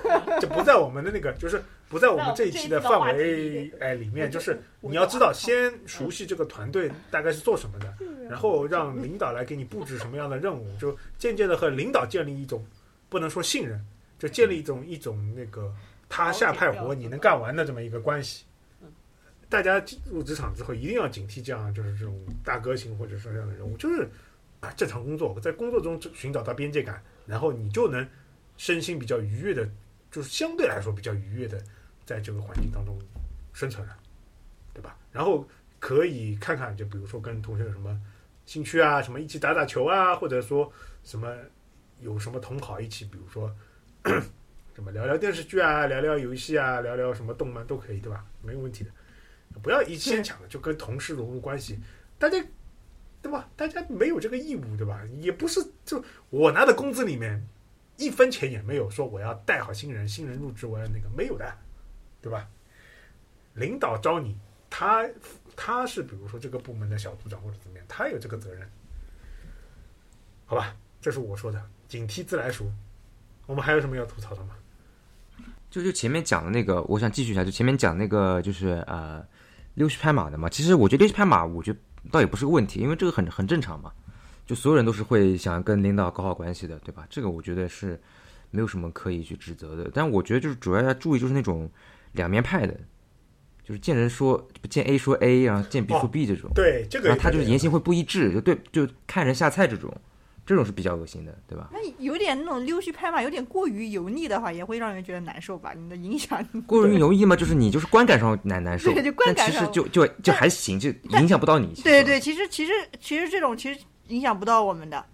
[0.41, 7.93] 这不在我们的那个，就是不在我们这一期的范围哎里面，就是你要知道，先熟悉这个团队大概是做什么的，
[8.31, 12.65] 然后让领导来给你布置什么样的任务，就渐渐的和领导建立一种
[13.09, 13.85] 不能说信任，
[14.17, 15.75] 就建立一种一种那个
[16.09, 18.45] 他下派活你能干完的这么一个关系。
[19.49, 24.09] 大家进入职场之后，一定要警惕这样就是这种大哥型或者说这样的人物，就是
[24.61, 28.07] 啊正常工作，在工作中寻找到边界感，然后你就能
[28.57, 29.69] 身心比较愉悦的，
[30.11, 31.63] 就是相对来说比较愉悦的
[32.05, 32.99] 在这个环境当中
[33.53, 33.97] 生存了，
[34.75, 34.99] 对吧？
[35.13, 35.47] 然后
[35.79, 37.97] 可以看看，就比如说跟同学有什么
[38.47, 40.73] 兴趣啊，什么一起打打球啊，或者说
[41.05, 41.33] 什么
[42.01, 43.55] 有什么同好一起，比如说
[44.75, 48.25] 什么聊聊电视剧啊，聊聊游戏啊，聊聊什么动漫都可以，对吧？
[48.43, 48.91] 没有问题的。
[49.61, 51.79] 不要一牵强的就跟同事融入关系，
[52.19, 52.43] 大家
[53.23, 53.49] 对吧？
[53.57, 55.03] 大家没有这个义务，对吧？
[55.21, 57.45] 也不是就我拿的工资里面
[57.97, 61.53] 一分钱也没有说我要带好新人，新人入职我要那个没有的，
[62.21, 62.49] 对吧？
[63.55, 64.37] 领导招你，
[64.69, 65.09] 他
[65.57, 68.69] 他是比如说这个部门的小组长或者怎么样，他有这个责任，
[70.45, 70.77] 好吧？
[71.01, 72.71] 这是我说的，警惕自来熟。
[73.47, 74.57] 我们还有什么要吐槽的吗？
[75.71, 79.25] 就就前面讲的那个，我想继续一下，就前面讲那个就是呃
[79.77, 80.49] 溜须拍马的嘛。
[80.49, 81.79] 其实我觉得溜须拍马，我觉得
[82.11, 83.91] 倒也不是个问题，因为这个很很正常嘛。
[84.45, 87.05] 就所有人都是会想跟领导搞好关系的，对吧？
[87.11, 88.01] 这个我觉得是
[88.53, 89.91] 没有什么可以去指责的。
[89.93, 91.69] 但我觉得就是主要要注意，就是那种
[92.13, 92.73] 两面派的，
[93.65, 99.93] 就是见人说见 A 说 A，然后见 B 说 B 这种，对这个然后他就是言行会不一致，就对就看人下菜这种，
[100.47, 101.71] 这种是比较恶心的，对吧？
[101.73, 105.73] 那有点那种溜须拍马，有点过于油腻的话，也会让人觉得难受吧？
[105.77, 111.75] 你的影响，过于油腻嘛，就是你就是观感上难难受，对就观感上但其实就就就还行，就影响不到你。
[111.83, 115.05] 对对，其实其实其实这种其实影响不到我们的，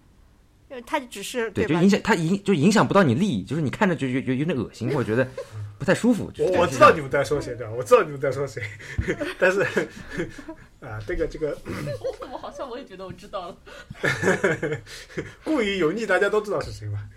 [0.69, 1.81] 因为他只是对，吧就？
[1.81, 5.27] 影响它影就影响不到你利益，就是你看着就有有有点恶心，或者觉得
[5.83, 6.31] 不太舒服。
[6.31, 7.73] 就是我我知道你们在说谁，对吧？
[7.73, 8.63] 我知道你们在说谁，
[9.37, 9.59] 但是
[10.79, 11.57] 啊，这个这个
[12.31, 13.57] 我好像我也觉得我知道了。
[15.43, 17.09] 过于油腻，大家都知道是谁吧？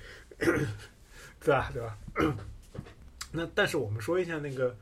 [1.40, 1.70] 对吧？
[1.72, 1.96] 对吧？
[3.30, 4.76] 那但是我们说一下那个，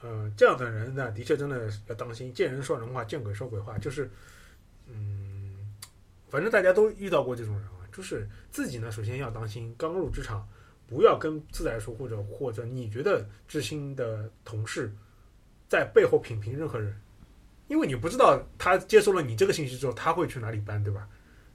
[0.00, 4.08] 呃，这样的人呢，的确真的要当心，见人说人话，见鬼说鬼话，就是，
[4.86, 5.74] 嗯，
[6.28, 10.46] 反正大家都遇到过这种人啊，就是自己呢，首先要当心，刚入职场，
[10.86, 14.92] 不要跟自来熟或者或者你觉得知心的同事
[15.68, 16.94] 在背后品评任何人，
[17.68, 21.08] 因为你不知道他接收了你这个信息之后，他会去哪里搬，对吧？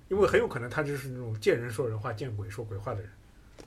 [0.10, 3.10] 因为很有可能他就是那种见人说人话，见鬼说鬼话的人，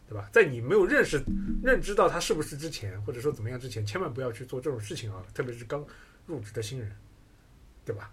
[0.08, 0.28] 对吧？
[0.32, 1.22] 在你没有认识、
[1.62, 5.22] 认知到他是不是之前，或者说怎么样之前，千万不要去做这种事情啊！
[5.32, 5.86] 特别是刚
[6.26, 6.90] 入职的新人，
[7.84, 8.10] 对吧？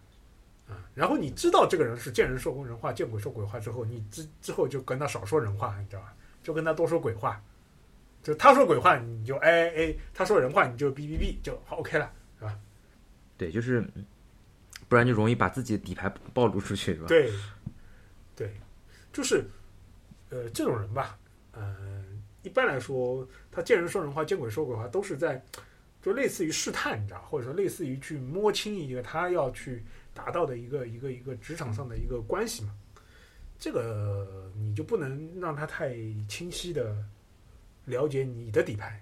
[0.68, 6.14] 啊，然后你知道这个人是见人说人话，见鬼说鬼话之后，你之之后就跟他少说人话，你知道吧？
[6.42, 7.42] 就跟他多说鬼话，
[8.24, 12.60] 就他说鬼话你就哎哎哎，他说人话你就哔哔哔，就好 OK 了，是吧？
[13.38, 13.86] 对，就是
[14.88, 17.08] 不然就容易把自己的底牌暴露出去，是吧？
[17.08, 17.32] 对，
[18.36, 18.54] 对，
[19.14, 19.44] 就是
[20.30, 21.18] 呃这种人吧，
[21.52, 22.04] 呃，
[22.42, 25.44] 一般来说，他见人说人话，见鬼说鬼话，都是在
[26.02, 32.74] 就类似于试探，你知道，或者说类似于去摸清一个他要去达到的一个一个一个职场上的一个关系嘛。
[33.60, 35.94] 这个你就不能让他太
[36.28, 36.96] 清晰的
[37.86, 39.00] 了解你的底牌。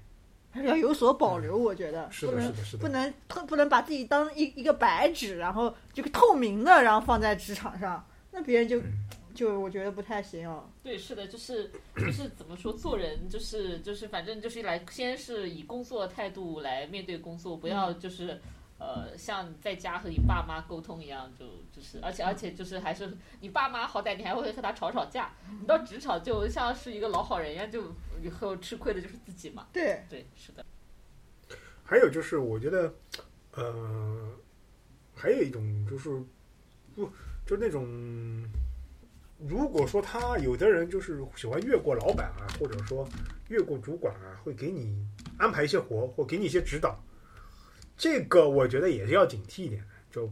[0.49, 2.81] 还是要有所保留，我觉得嗯是的，不能是的，是的。
[2.81, 10.67] 不能透不能把自己当一一个白纸，然后这个透明的，然后放在职场上，那别人就嗯就我觉得不太行哦。
[10.81, 18.41] 对，是的，就是就是怎么说，做人就是就是反正就是来，先是以工作态度来面对工作，不要就是。
[18.79, 25.33] 呃，像在家和你爸妈沟通一样，就就是，而且而且就是还是你爸妈，好歹你还会和他吵吵架。
[25.59, 29.67] 你到职场就像是一个老好人一样，就以后吃亏的就是自己嘛。
[29.73, 30.63] 对，对，是的，
[31.83, 32.93] 还有就是，我觉得，
[33.55, 34.29] 呃，
[35.15, 36.09] 还有一种就是
[36.93, 37.09] 不
[37.45, 37.83] 就那种，
[39.39, 43.07] 如果说他有的人就是喜欢越过老板啊，或者说
[43.47, 45.03] 越过主管啊，会给你
[45.37, 47.01] 安排一些活，或给你一些指导，
[47.97, 49.87] 这个我觉得也是要警惕一点的。
[50.11, 50.31] 就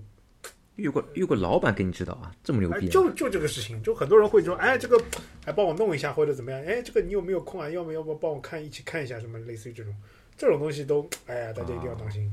[0.75, 2.89] 遇过遇过老板给你指导啊，这么牛哎，逼、啊？
[2.89, 5.01] 就就这个事情，就很多人会说，哎，这个
[5.45, 7.69] 哎帮我弄一下或者怎么样，哎，这个你有没有空啊？
[7.69, 9.95] 要不要不帮我看一起看一下什么类似于这种
[10.37, 12.31] 这种东西都，哎呀，大家一定要当心。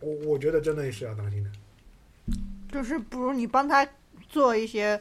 [0.00, 1.50] 我我觉得真的是要当心的。
[2.70, 3.86] 就是不如你帮他
[4.28, 4.96] 做一些，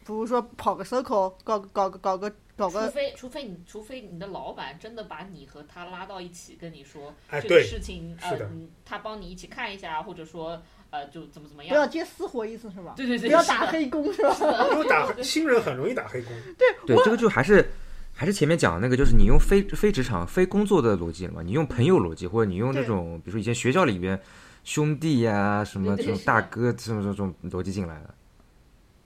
[0.00, 11.90] 比如说跑个 circle，搞搞个搞个搞除个，非除非你除非你的老板真的把你和他拉到一起，跟你说这个事情，是的，呃嗯他帮你一起看一下，或者说呃就怎么怎么样不要样。
[11.90, 12.92] 接私活，意思是吧？
[12.96, 14.34] 对对对，不要打黑工是吧？
[14.36, 16.32] 是的因为打新人很容易打黑工。
[16.58, 17.70] 对对，这个就还是
[18.12, 24.20] 还是前面讲的那个，就是你用非非职场、非工作的逻辑了嘛，你用朋友逻辑，或者你用这种，比如说以前学校里边
[24.64, 28.14] 兄弟呀、什么这种大哥这种这种逻辑进来了，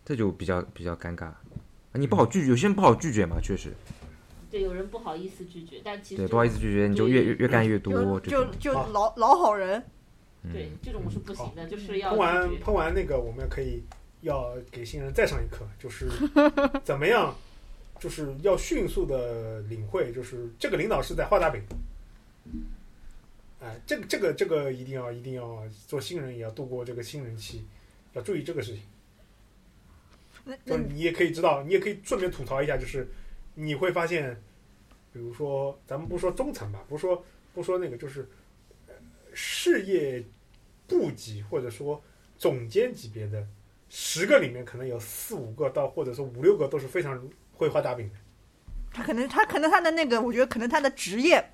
[0.04, 1.30] 这就比较比较尴尬。
[1.94, 3.72] 你不好拒绝，有些人不好拒绝嘛，确实，
[4.50, 8.30] 对，有人不好意思拒绝，但其实对，不好意思拒绝，你就越越越干越多就。
[8.30, 9.80] 就就老老好人，
[10.52, 12.58] 对嗯，这种是不行的，就是要喷完。
[12.58, 13.82] 喷完那个，我们可以
[14.22, 16.08] 要给新人再上一课，就是
[16.82, 17.32] 怎么样，
[18.00, 21.62] 就是要迅速的领会，就是这个领导是在画大饼。
[23.60, 27.62] 哎，这个这个这个一定要一定要做新人也要度过这个新人期，
[28.14, 28.82] 要注意这个事情。
[30.44, 33.08] 那那就是你也可以知道，你也可以顺便吐槽一下，就是
[33.54, 34.34] 你会发现，
[35.12, 38.28] 比如说咱们不说中层吧，不说不说那个，就是
[38.86, 38.94] 呃
[39.32, 40.22] 事业
[40.86, 42.02] 部级或者说
[42.36, 43.46] 总监级别的
[43.88, 48.16] 十个里面，可能有四五个到或者说五六个都是非常会画大饼的。
[48.92, 51.53] 他可能他可能他的那个，我觉得可能他的职业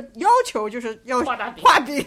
[0.00, 2.04] 的要求就是要画饼，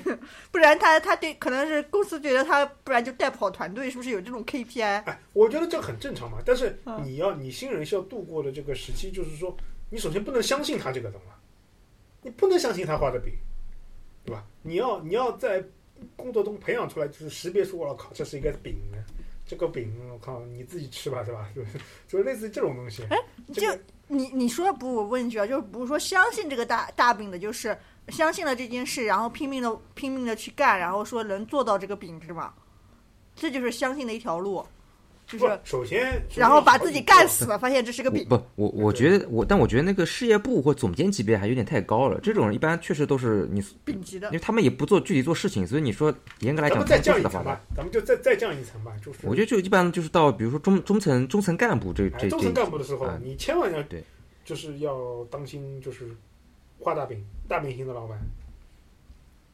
[0.52, 4.84] 不然他他对可能是公司觉得他不然就带不好团队，是不是有这种 KPI？
[4.84, 6.40] 哎，我觉得这很正常嘛。
[6.46, 9.56] 但是嗯你要你新人是要度过的这个时期，就是说，
[9.90, 11.28] 你首先不能相信他这个东西，
[12.24, 13.34] 你不能相信他画的饼，
[14.26, 14.44] 对吧？
[14.62, 15.64] 你要你要在
[16.16, 18.98] 工作中培养出来，就是识别出我靠，这是一个饼呢。
[19.50, 21.50] 这个饼，我靠，你自己吃吧，是吧？
[21.56, 21.70] 就是
[22.06, 23.04] 就是类似于这种东西。
[23.10, 23.18] 哎
[23.54, 24.96] 这个你你说不？
[24.96, 32.54] 我问一句啊，就是不是说相信这个大大饼的，就是相信了这件事，然后拼命的拼命的去干，然后说能做到这个饼是吗？
[33.36, 34.66] 这就是相信的一条路，
[35.28, 37.44] 就不是，首先，然后把自己干死。
[37.44, 38.26] 死了，发现这是个病。
[38.30, 42.18] 不，我我觉得我，但我觉得那个事业部或总监级别还有点太高了。
[42.24, 54.02] 这种人一般确实都是你，丙级的因为他们也不做具体做事情，所以你说严格来讲，再降一层吧，咱们就再再降一层吧，就是我觉得就一般就是到比如说中中层中层干部这哎，中层干部的时候啊，你千万要对，
[54.46, 56.08] 就是要当心，就是
[56.80, 58.18] 画大饼、大饼型的老板。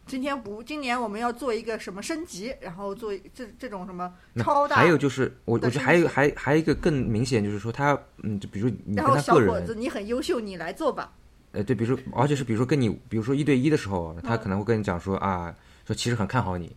[0.06, 11.12] 今天不，今年我们要做一个什么升级，然后做这这种什么超大，还有就是我我觉得还有还还有一个更明显就是说他嗯，就比如说你跟然后他个人小伙子你很优秀，你来做吧。
[11.54, 15.54] 呃，对，比如说，而且是比如说跟你，比如说一对一的时候，他嗯可能会跟你讲说啊，
[15.86, 16.68] 说其实很看好你，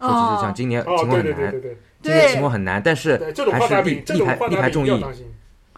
[0.00, 1.78] 就是讲今年哦，情况很难，对对对对。
[2.02, 5.04] 今年情况很难，但是还是力力排种画大饼力排众议。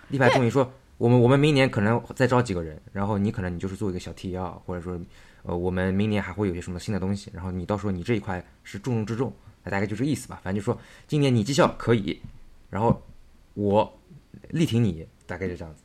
[0.08, 4.98] 力排众议说，我们我们明年可能再招几个人，然后你可能你就是做一个小提要，或者说，
[5.42, 9.32] 呃，我们明年还会有些什么新的东西，然后你到时候你这一块是重中之重，
[9.64, 10.40] 那大概就这意思吧。
[10.42, 12.20] 反正就说今年你绩效可以，
[12.70, 13.02] 然后
[13.54, 14.00] 我
[14.50, 15.82] 力挺你，大概就这样子，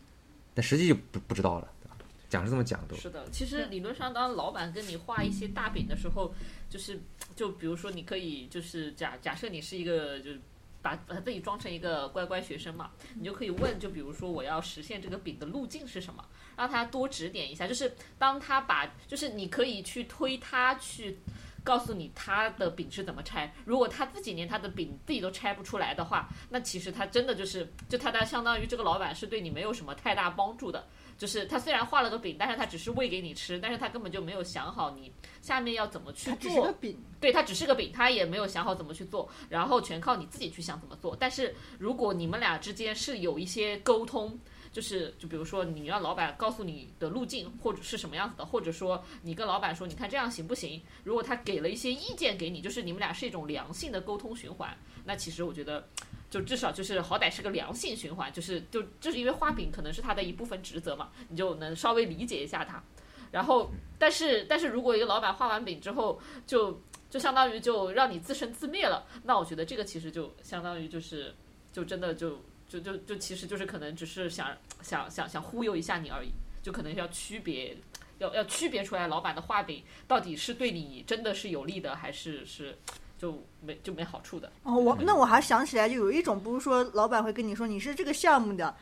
[0.53, 1.97] 但实际就不不知道了，对吧？
[2.29, 6.33] 讲是这么讲的，是的，其实理论上，当老板跟你画一些大饼的时候，
[6.69, 6.99] 就是
[7.35, 10.39] 就比如说，你可以就是假假设你是一个就是
[10.83, 16.23] 把把自己装成一个乖乖学生嘛，你就可以问，就比如说我要实现这个饼的路径是什么，
[16.55, 17.67] 让他多指点一下。
[17.67, 21.17] 就是当他把，就是你可以去推他去。
[21.65, 30.85] 告诉你他的饼是怎么拆，如果他自己连他的饼自己都拆不出来的话，那其实他真的就是，就他他相当于这个老板是对你没有什么太大帮助的。
[31.17, 36.73] 就是他虽然画了个饼，但是他只是喂给你吃，但是他根本就没有想好你下面要怎么去它只是个做。
[36.73, 41.15] 饼，对，他只是个饼，他也没有想好怎么去做，然后全靠你自己去想怎么做。
[41.17, 44.37] 但是如果你们俩之间是有一些沟通，
[44.71, 50.81] 就是就比如说你让老板告诉你的路径或者是什么样子的，或者说你跟老板说，你看这样行不行？
[51.03, 55.87] 如果他给了一些意见给你，就是你们俩是一种良性的沟通循环，那其实我觉得。
[56.33, 62.81] 就至少就是好歹是个良性循环，就是就就是因为画饼可能是他的一部分职责嘛，你就能稍微理解一下他。
[63.29, 63.69] 然后，
[63.99, 71.35] 但是但是如果一个老板画完饼之后，就就相当于就让你自生自灭了，那我觉得这个其实就相当于就是
[71.71, 76.29] 就真的就就就就其实就是可能只是想想想想忽悠一下你而已，
[76.63, 77.77] 就可能要区别
[78.17, 82.75] 要要区别出来老板的画饼到底是对你真的是有利的，还是是
[83.23, 84.51] 就没就没好处的。
[84.63, 88.75] 哦，我那我还想起来，就有一种不是说老板会跟你说你是这个项目的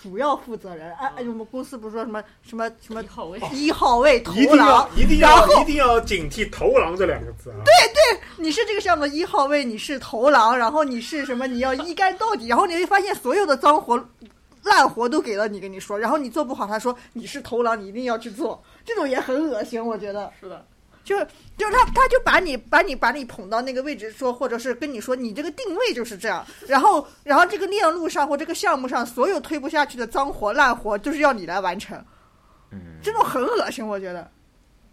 [0.00, 7.60] 主要负责人，哎、哎，我们公司不是说什么什么什么一号位一号位头一定要狼，一定要一定要警惕“头狼”这两个字啊！
[7.66, 11.46] 对对你是这个项目的一号位，你是头狼，然后你是什么？
[11.46, 14.02] 你要一干到底，然后你会发现所有的脏活、
[14.62, 20.32] 烂活都给了你，跟你说，然后你做不好，他说你是头狼，你一定要去做，这种也很恶心，我觉得。
[20.40, 20.64] 是的，
[21.06, 21.24] 就是
[21.56, 31.96] 就是他他就把你把你把你捧到那个位置说，或者是跟你说你这个定位就是这样，然后然后这个链路上或这个项目上所有推不下去的脏活烂活，就是要你来完成，
[32.72, 34.28] 嗯，这种很恶心，我觉得。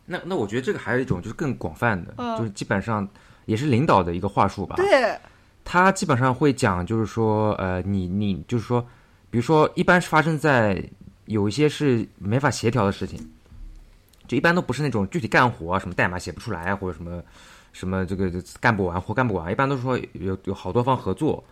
[0.06, 3.08] 那那我觉得这个还有一种就是更广泛的，嗯就是基本上
[3.46, 4.76] 也是领导的一个话术吧。
[4.76, 5.18] 对，
[5.64, 8.86] 他基本上会讲，就是说，呃，你你就是说，
[9.32, 10.84] 比如说，一般是发生在
[11.26, 13.18] 有一些是没法协调的事情，
[14.28, 17.22] 就一般都不是那种具体干活啊，什么代码写不出来啊，或者什么
[17.72, 21.44] 什么这个干不完活干不完，一般都是说有有好多方合作，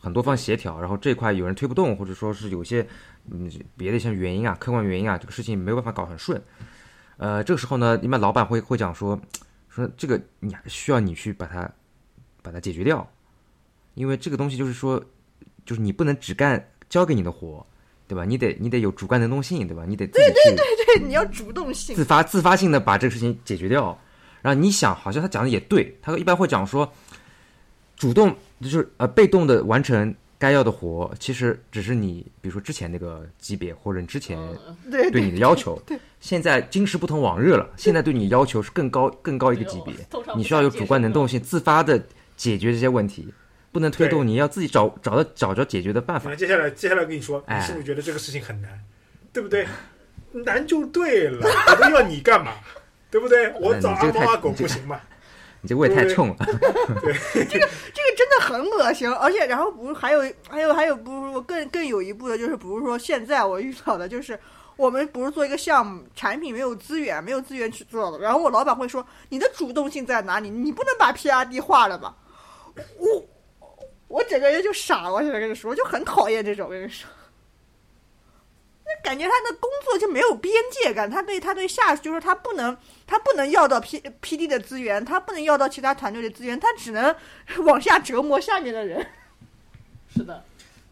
[0.00, 2.86] 很多方协调，然后这块有人推不动，或者说是有些
[3.30, 6.40] 嗯别的一些原因啊，客观原因啊，这个事情没有办法搞很顺。
[7.16, 9.20] 呃，这个时候呢，一般老板会会讲说，
[9.68, 11.70] 说这个你需要你去把它
[12.42, 13.06] 把它解决掉。
[13.94, 15.00] 因为这个东西就是说，
[15.64, 17.64] 就是你不能只干交给你的活，
[18.14, 18.24] 对吧？
[18.24, 19.84] 你得你得有主观能动性，对吧？
[19.86, 21.96] 你得对对对对，你要主动性。
[21.96, 23.98] 自发自发性的把这个事情解决掉。
[24.40, 26.90] 然后你想，好像他讲的也对，他一般会讲说，
[27.96, 35.98] 主动就是呃被动的完成该要的活，其实只是你比如说之前那个级别或者你之前嗯，对对你的要求对。
[36.20, 39.94] 现在今时不同往日了，现在对你要求是更高更高一个级别，
[40.36, 41.98] 你需要有主观能动性，自发的
[42.36, 43.32] 解决这些问题，
[43.74, 46.36] 不能推动你，要自己找找到找着解决的办法那。
[46.36, 48.70] 接下来接下来跟你说，你哎是不是觉得这个事情很难，
[49.32, 49.66] 对不对？
[50.30, 52.52] 难就对了，我都要你干嘛？
[53.10, 53.52] 对不对？
[53.60, 55.00] 我找阿猫阿狗不行吗？
[55.60, 56.36] 你这味太冲了，
[57.02, 57.12] 对
[57.46, 64.38] 这个 这个真的很恶心，而且然后不是还有还有还有不是说更更有一步的，就是比如说现在我遇到的就是。
[64.76, 68.18] 我们不是做一个项目，产品没有资源，没有资源去做的。
[68.18, 70.50] 然后我老板会说：“你的主动性在哪里？
[70.50, 72.16] 你不能把 PRD 化了吧？”
[72.98, 73.24] 我
[74.14, 77.10] 我整个人就傻了，我现在跟你说，我就很讨厌这种，我跟你说，
[78.84, 82.76] 那感觉他的工作就没有边界感，他对他对下属就是他不能
[83.08, 87.12] 他不能要到 P P D 的资源，他不能要到其他团队的资源，他只能
[87.66, 89.04] 往下折磨下面的人。
[90.14, 90.44] 是的，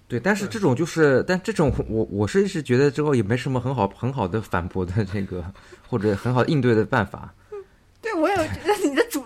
[0.09, 5.45] 对，但是这种就是，但这种我我是一直觉得之后也没什么很好很好的反驳的这个
[5.89, 7.33] 或者很好应对的办法。
[8.03, 8.72] 对我有觉得你的主，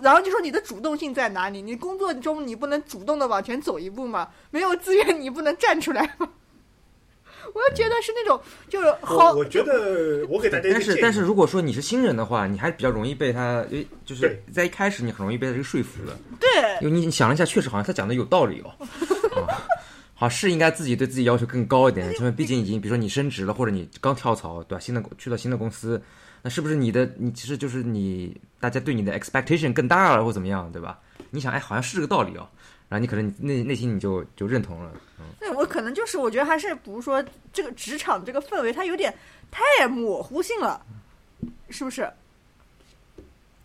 [0.07, 1.61] 然后就说你的主动性在哪里？
[1.61, 4.29] 你工作中你不能主动的往前走一步吗？
[4.51, 6.29] 没有资源你不能站出来吗？
[7.53, 8.39] 我就觉得是那种
[8.69, 13.65] 就是好我我觉得 我给大家但是，但是如果说你是新人的话，你还比较容易被他，
[14.05, 18.71] 就是在一开始你很容易被他这个说服的，对因为你你想了一下，确实好像他讲的有道理哦。
[19.43, 19.67] 啊，
[20.13, 24.79] 好是应该自己对自己要求更高一点，因为毕竟已经比如说你升职了，或者你刚跳槽，对吧？
[24.79, 26.01] 新的去到新的公司，
[26.41, 30.99] 那是不是你的你其实就是你大家对你的 expectation 更大了，或怎么样，对吧？
[31.29, 32.47] 你想，哎，好像是这个道理哦，
[32.87, 39.13] 然后你可能你内内心你就就认同了，嗯对，我可能就是我觉得还是比如说这个职场这个氛围它有点
[39.51, 40.85] 太模糊性了，
[41.69, 42.09] 是不是？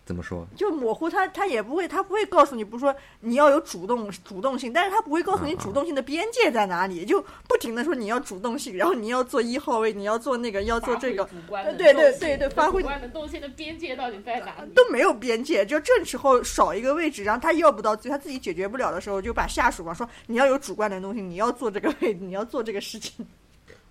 [0.05, 0.45] 怎么说？
[0.55, 14.71] 就模糊他，他也不会，他不会告诉你，不是说你要有主动主动性，但是他不会告诉你主动性的边界在哪里，就不停的说你要主动性，然后你要做一号位，你要做那个，要做这个主观能对对对对发挥主观能动性的边界到底在哪里？
[14.73, 23.25] 都没有边界，就这时候少一个位置，然后他要不到自己，他自己解决不了的时候，就把下属嘛说你要有主观能动性，你要做这个位置，你要做这个事情。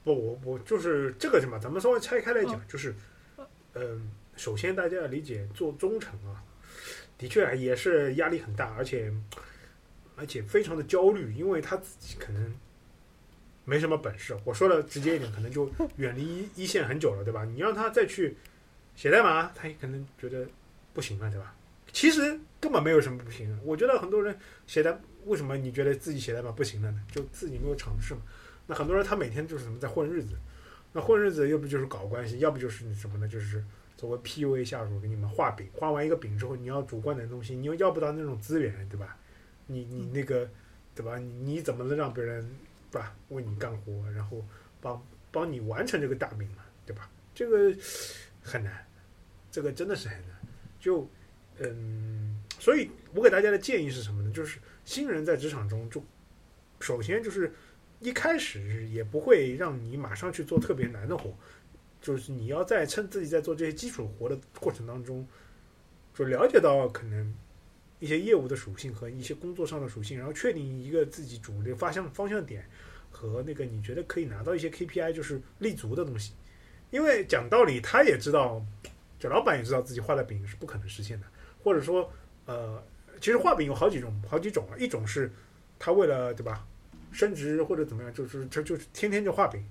[0.04, 2.94] 不，我我就是这个什么，咱们稍微拆开来讲，就是，
[3.74, 6.42] 嗯，首先大家要理解，做中层啊，
[7.18, 9.12] 的确也是压力很大，而且
[10.16, 12.54] 而且非常的焦虑，因为他自己可能
[13.64, 14.36] 没什么本事。
[14.44, 17.44] 我说的直接一点，可能就远离一一线很久了，对吧？
[17.44, 18.36] 你让他再去
[18.96, 20.46] 写代码，他也可能觉得
[20.92, 21.54] 不行了，对吧？
[21.92, 23.58] 其实根本没有什么不行的。
[23.62, 27.00] 我觉得很多人写代，为什么你觉得自己写代码不行了呢？
[27.12, 28.22] 就自己没有尝试嘛。
[28.66, 30.34] 那很多人他每天就是什么在混日子，
[30.92, 33.28] 那混日子要不就是搞关系，要不就是什么呢？
[33.28, 33.62] 就是
[34.02, 39.16] 作为 PUA 下属给你们画饼，画完一个饼之后，你要主观能动性，你又要不到那种资源，对吧？
[39.68, 40.50] 你你那个
[40.92, 41.18] 对吧？
[41.18, 42.44] 你你怎么能让别人
[42.90, 44.44] 对吧为你干活，然后
[44.80, 47.08] 帮帮你完成这个大饼嘛，对吧？
[47.32, 47.72] 这个
[48.42, 48.84] 很难，
[49.52, 50.36] 这个真的是很难。
[50.80, 51.08] 就
[51.60, 54.32] 嗯，所以我给大家的建议是什么呢？
[54.32, 56.02] 就是新人在职场中就
[56.80, 57.52] 首先就是
[58.00, 61.32] 一开始也不会让你马上去做特别难的活，
[62.02, 65.26] 就是你要在趁自己在做这些基础活的过程当中，
[66.14, 67.34] 就了解到可能
[68.00, 72.66] 一些业务的属性和一些工作上的属性，然后确定一个自己主流方向方向点
[73.10, 76.32] 和那个你觉得可以拿到一些 KPI 就是立足的东西。
[76.90, 78.62] 因为讲道理，他也知道，
[79.18, 81.26] 就老板也知道自己画的饼是不可能实现的，
[81.62, 82.12] 或者说，
[82.44, 82.82] 呃，
[83.20, 84.76] 其实画饼有好几种，好几种啊。
[84.76, 85.32] 一种是
[85.78, 86.66] 他为了对吧
[87.12, 89.62] 升职或者怎么样，就是他就是天天就画饼；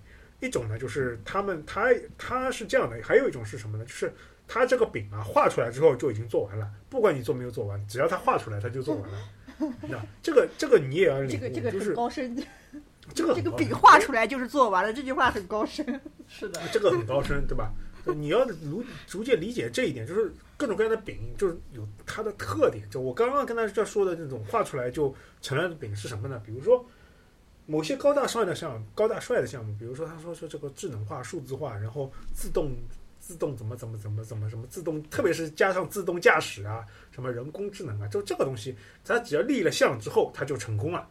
[0.42, 3.86] 一种呢就是他们他他是这样的，还有一种是什么呢？
[3.86, 4.14] 就是
[4.48, 9.18] 他这个饼啊画出来之后就已经做完了，不管你做没有做完，只要他画出来他就做完了。
[9.88, 12.36] 那这个这个你也要领悟，这个这个就是很高深，
[13.14, 15.86] 这个这个饼画出来就是做完了，这句话很高深。
[16.28, 17.72] 是的，这个很高深，对吧？
[18.16, 22.84] 你要逐逐渐理解这一点，就是各种各样的饼，就是有它的特点。
[22.90, 26.42] 就我刚刚跟大家说的那种画出来就成了的饼是什么呢？
[26.44, 26.84] 比如说
[27.72, 32.74] 某些高大帅的项，高大帅的项目，比如说他说说这个智能化、数字化，然后自动
[33.22, 41.08] 自动怎么怎么怎么怎么什么自动，特别是加上自动驾驶啊，什么人工智能啊，就这个东西，他只要立了项之后，他就成功了。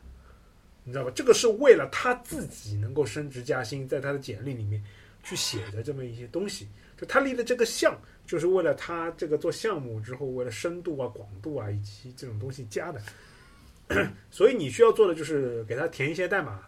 [0.84, 1.10] 你知道吧？
[1.14, 4.82] 这个是为了他自己能够升职加薪，在他的简历里面
[5.22, 6.68] 去写的这么一些东西。
[6.98, 13.00] 就他立的这个项，就是为了他这个做项目之后，为了深度啊、广度啊以及这种东西加的。
[14.30, 16.62] 所以你需要做的就是给他填一些代码，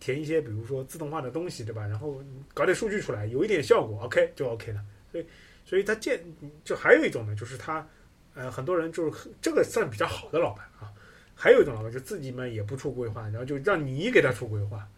[0.00, 1.86] 填一些比如说自动化的东西，对吧？
[1.86, 4.80] 然后搞点数据出来，有一点效果，OK 就 OK 了。
[5.12, 5.26] 所以，
[5.64, 6.20] 所以他建
[6.64, 7.86] 就还有一种呢，就是他
[8.34, 10.90] 呃很多人就是这个算比较好的老板啊。
[11.36, 14.88] 还有一种老板就自己嘛也不出规划，然后就让你给他出规划，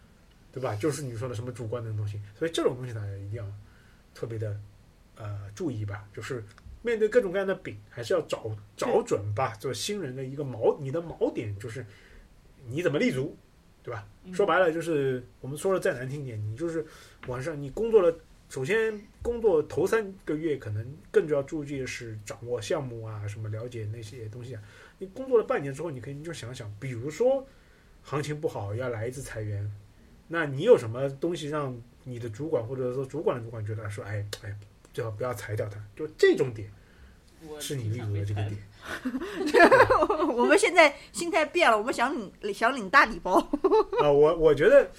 [0.53, 0.75] 对吧？
[0.75, 3.45] 就是你说的什么主观的东西，所以这种东西大家一定要
[4.13, 4.55] 特别的
[5.15, 6.07] 呃注意吧。
[6.13, 6.43] 就是
[6.81, 9.53] 面对各种各样的饼，还是要找找准吧。
[9.55, 11.85] 做新人的一个锚，你的锚点就是
[12.65, 13.35] 你怎么立足，
[13.83, 14.07] 对吧？
[14.23, 16.85] 嗯说白了就是我们说的再难听点，你就是
[17.27, 18.13] 晚上你工作了，
[18.49, 24.61] 首先工作头三个月可能更主要注意的是掌握项目啊，什么了解那些东西啊。
[24.99, 27.47] 你工作了半年之后，你可以你就想想，比如说
[28.03, 29.71] 行情不好要来一次裁员，
[30.27, 34.57] 那你有什么东西让你的主管或者说主管的主管觉得说，哎哎，
[34.97, 36.67] 最好不要裁掉他，就这种点
[37.59, 38.57] 是你立足的这个点。
[40.35, 43.37] 我们现在心态变了，我们想领想领大礼包。
[44.01, 44.89] 啊，我我觉得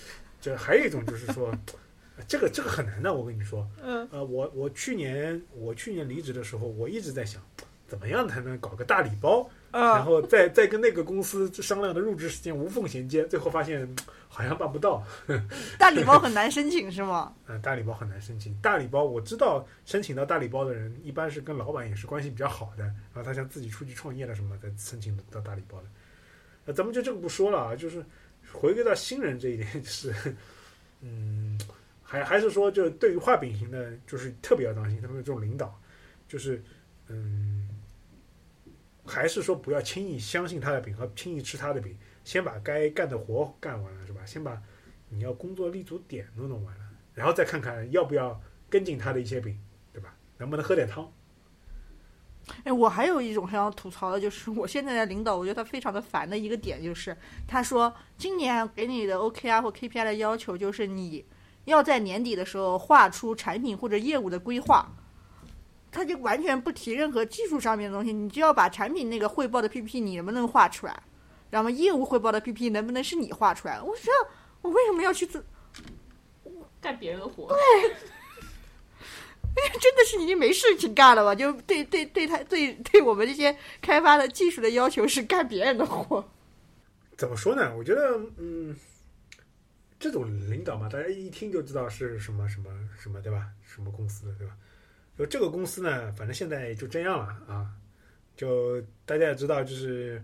[0.40, 1.52] 这还有一种就是说，
[2.28, 7.42] 这个这个很难的，我跟你说，嗯，呃，我我去年我去年离职的时候，我一直在想，
[7.88, 13.86] 怎么样才能搞个大礼包，然嗯，后再再跟那个公司商量的入职时间无缝衔接，最后发现
[14.28, 15.02] 好像办不到，
[15.78, 17.34] 大礼包很难申请是吗？
[17.46, 18.54] 嗯、大礼包很难申请。
[18.62, 25.84] 大礼包我知道申请到大礼包的人，一般是跟老板也是关系比较好的，然后他想自己出去创业了什么再，申请到大礼包的。
[26.64, 28.04] 那咱们就这个不说了啊，就是
[28.52, 30.14] 回归到新人这一点，就是，
[31.00, 31.58] 嗯，
[32.02, 35.78] 还还是说，就对于画饼型的，就是特别要当心他们的这种领导，
[36.26, 36.62] 就是，
[37.08, 37.57] 嗯，
[39.08, 44.20] 还是说不要轻易相信他的饼和轻易吃他的饼，先把该干的活干完了，是吧？
[44.26, 44.60] 先把
[45.08, 46.84] 你要工作立足点都弄完了，
[47.14, 48.38] 然后再看看要不要
[48.68, 49.58] 跟进他的一些饼，
[49.92, 50.14] 对吧？
[50.36, 51.10] 能不能喝点汤？
[52.64, 61.24] 哎，我还有一种想要吐槽的，就是我现在的领导，我觉得他非常的烦的一个点，就是他说今年给你的 OKR 或 KPI 的要求，就是你
[61.64, 64.94] 要在年底的时候画出产品或者业务的规划。
[65.90, 71.02] 他就完全不提任何技术上面的东西，你就要把产品那个汇报的 PPT 你能不能画出来，
[71.50, 73.80] 然后业务汇报的 PPT 能不能是你画出来？
[73.80, 74.30] 我觉得
[74.62, 75.42] 我为什么要去做？
[76.80, 77.56] 干别人的活，对
[79.80, 81.34] 真的是已经没事情干了吧？
[81.34, 86.24] 就对对对他对对我们这些开发的技术的要求是干别人的活。
[87.16, 87.76] 怎么说呢？
[87.76, 88.76] 我觉得，嗯，
[89.98, 93.48] 这种领导嘛，大家一听就知道是什么什么什么，对吧？
[93.66, 94.54] 什么公司的，对吧？
[95.18, 97.70] 就这个公司呢，反正现在就这样了啊。
[98.36, 100.22] 就大家也知道，就是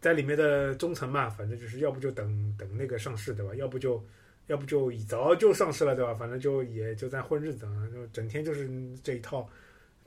[0.00, 3.54] 在里面的中层嘛，反正就是要不就等等那个上市，对吧？
[3.56, 4.02] 要不就
[4.46, 6.14] 要不就一早就上市了，对吧？
[6.14, 8.70] 反正就也就在混日子啊，就整天就是
[9.02, 9.48] 这一套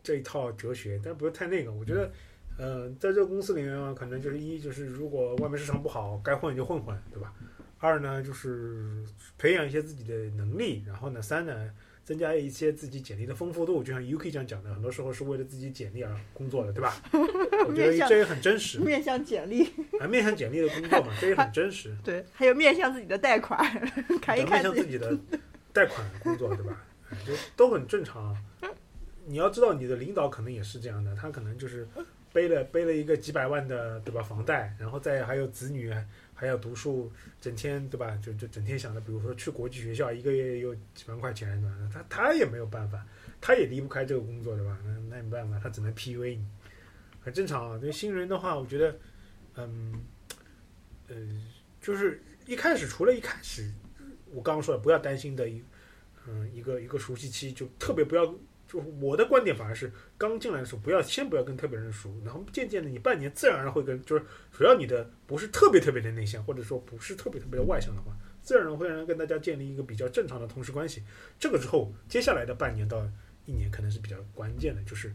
[0.01, 1.71] 这一套哲学，但不是太那个。
[1.73, 2.09] 我觉得。
[2.57, 7.33] 呃，在这个公司里面啊，可能就是一就是如果外面市场不好，该混就混混，对吧？
[7.79, 9.03] 二呢就是
[9.37, 11.69] 培养一些自己的能力，然后呢三呢
[12.05, 16.95] 增加一些自己简历的丰富度，就像 UK 这样讲的，很多时候是为了自己简历而工作的，对吧？
[17.67, 19.65] 我觉得这也很真实，面向简历，
[19.99, 21.97] 啊，面向简历的工作嘛， 这也很真实。
[22.03, 23.59] 对，还有面向自己的贷款，
[24.21, 24.61] 看一面。
[24.61, 25.17] 向自己的
[25.73, 26.79] 贷款工作，对吧？
[27.09, 28.35] 哎就都很正常。
[29.25, 31.87] 你要知道，你的领导可能也是这样的，他可能就是
[32.31, 34.21] 背了背了一个几百万的，对吧？
[34.21, 35.91] 房贷，然后再还有子女
[36.35, 37.09] 还要读书，
[37.39, 38.15] 整天对吧？
[38.21, 41.89] 就就整天想着，比如说去国际学校，一个月有几万块钱，对吧？
[41.93, 43.03] 他他也没有办法，
[43.39, 44.77] 他也离不开这个工作，对吧？
[44.83, 46.45] 那那没办法，他只能 PUA 你，
[47.21, 47.77] 很正常啊。
[47.77, 48.99] 对新人的话，我觉得，
[49.55, 50.03] 嗯，
[51.07, 51.15] 呃，
[51.81, 53.71] 就是一开始除了一开始
[54.33, 55.63] 我刚刚说的不要担心的一，
[56.27, 58.35] 嗯，一个一个熟悉期，就特别不要，
[58.99, 71.03] 我的观点反而是刚进来的时候不要先不要跟特别人熟，然后渐渐的你半年自然而然会跟，就是只要你的不是特别特别的内向，或者说不是特别特别的外向的话，自然而然会让跟大家建立一个比较正常的同事关系。
[71.39, 73.05] 这个之后，接下来的半年到
[73.45, 75.13] 一年可能是比较关键的，就是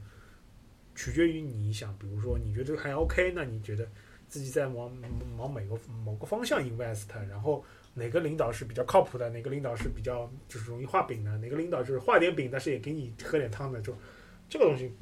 [0.95, 3.89] 取决于你想，比如说你觉得还 OK，那你觉得
[4.29, 4.93] 自己在往
[5.37, 7.65] 往每个某个方向 invest，然后
[7.95, 13.95] 哪个领导是比较靠谱的，哪个领导是比较就是容易画饼的，哪个领导就是画点饼，但是也给你喝点汤的，就
[14.49, 14.93] 这个东西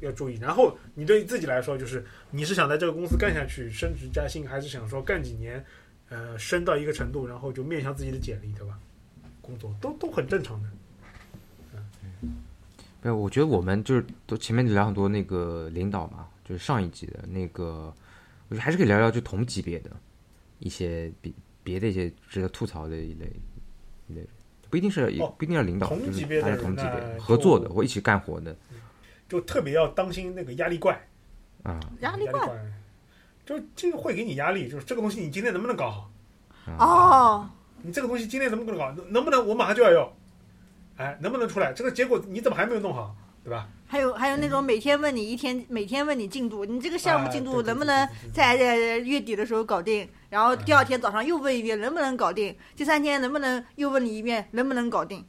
[0.00, 0.36] 要注意。
[0.36, 5.64] 然后你对自己来说，就是你是想在这个公司干下去，升职加薪，还是想说干几年，
[6.08, 8.78] 呃，升到一个程度，然后就面向自己的简历，对吧？
[9.40, 10.68] 工作都都很正常的。
[13.00, 17.94] 没有，我觉得我们就是都前面聊很多那个领导嘛，就是上一级的那个，
[18.48, 19.90] 我觉得还是可以聊聊就同级别的
[20.58, 21.32] 一些比
[21.68, 23.30] 别的一些值得吐槽的一类
[24.08, 24.28] 一类人，
[24.70, 28.56] 不一定是、哦不一定要领导，同就是级别的大家同级别那合作的就或一起干活的
[29.28, 30.98] 就特别要当心那个压力怪。
[31.62, 32.56] 啊，压力怪，怪，
[33.44, 36.10] 就这个会给你压力，就是这个东西你今天能不能搞好？
[36.78, 37.50] 哦，
[37.82, 38.90] 你这个东西今天能不能搞？
[38.92, 40.10] 能能不能我马上就要用？
[40.96, 41.74] 哎，能不能出来？
[41.74, 43.14] 这个结果你怎么还没有弄好？
[43.44, 43.68] 对吧？
[43.88, 50.06] 还有还有那种每天问你一天，每天问你进度，你这个项目进度能不能在呃月底的时候搞定？
[50.28, 55.24] 然后第二天早上又问一遍能不能搞定，第三天能不能又问你一遍能不能搞定？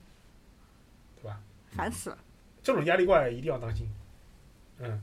[1.15, 1.39] 对吧？
[1.71, 2.17] 烦死了。
[2.61, 3.89] 这种压力怪一定要当心。
[4.79, 5.01] 嗯，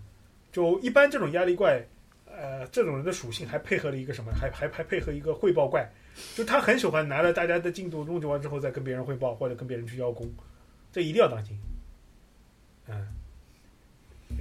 [0.52, 1.82] 就一般这种压力怪，
[2.26, 4.30] 呃，这种人的属性还配合了一个什么？
[4.32, 5.90] 还还还配合一个汇报怪，
[6.34, 10.30] 就他很喜欢拿了大家的进度弄完之后再跟别人汇报，或者跟别人去邀功，
[10.92, 11.58] 这一定要当心。
[12.88, 13.06] 嗯，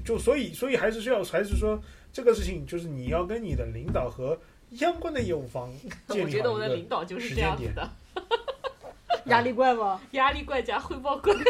[0.03, 1.81] 就所以所以还是需要还是说
[2.13, 4.37] 这个事情，就是你要跟你的领导和
[4.75, 5.71] 相关的业务方
[6.09, 8.29] 建 我觉得我的立好一个领导就是时这样间点子的，
[9.31, 9.99] 压力怪吗？
[10.11, 11.33] 压力怪加汇报怪。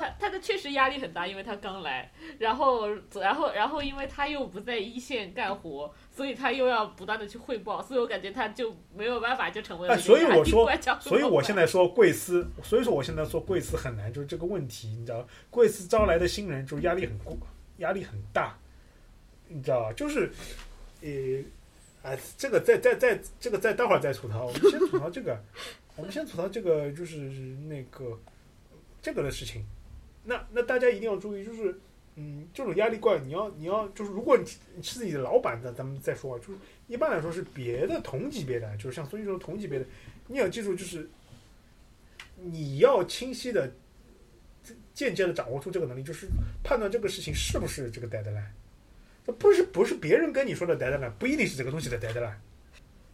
[0.00, 2.88] 他他的确实压力很大，因为他刚来，然后
[3.20, 17.36] 然后然后因为他又不在一线干活，所以他又要不断的去汇报，所以我感觉他就没有办法就成为了哎一个压力所以我说所以我现在说贵司，所以说我现在说贵司很难，就是这个问题，你知道，贵司招来的新人就是压力很过，
[17.76, 18.58] 压力很大，
[19.46, 19.92] 你知道吧？
[19.92, 20.32] 就是，
[21.02, 25.38] 呃，哎，这个再再再这个再待会儿再吐槽，我们先吐槽这个，
[25.96, 28.18] 我们先吐槽这个就是那个
[29.00, 29.64] 这个的事情。
[30.24, 31.78] 那那大家一定要注意，就是
[32.14, 34.58] 嗯，这种压力怪，你要你要就是，如果你是
[34.98, 39.86] 自己的老板的，咱们再说啊，就是一般来说是别的同级别的，就是像孙一说同级别的，
[40.28, 41.08] 你要记住，就是
[42.36, 43.72] 你要清晰的、
[44.94, 46.28] 间接的掌握出这个能力，就是
[46.62, 48.44] 判断这个事情是不是这个 deadline。
[49.24, 52.36] 那不是不是别人跟你说的 deadline，不一定是这个东西的 deadline。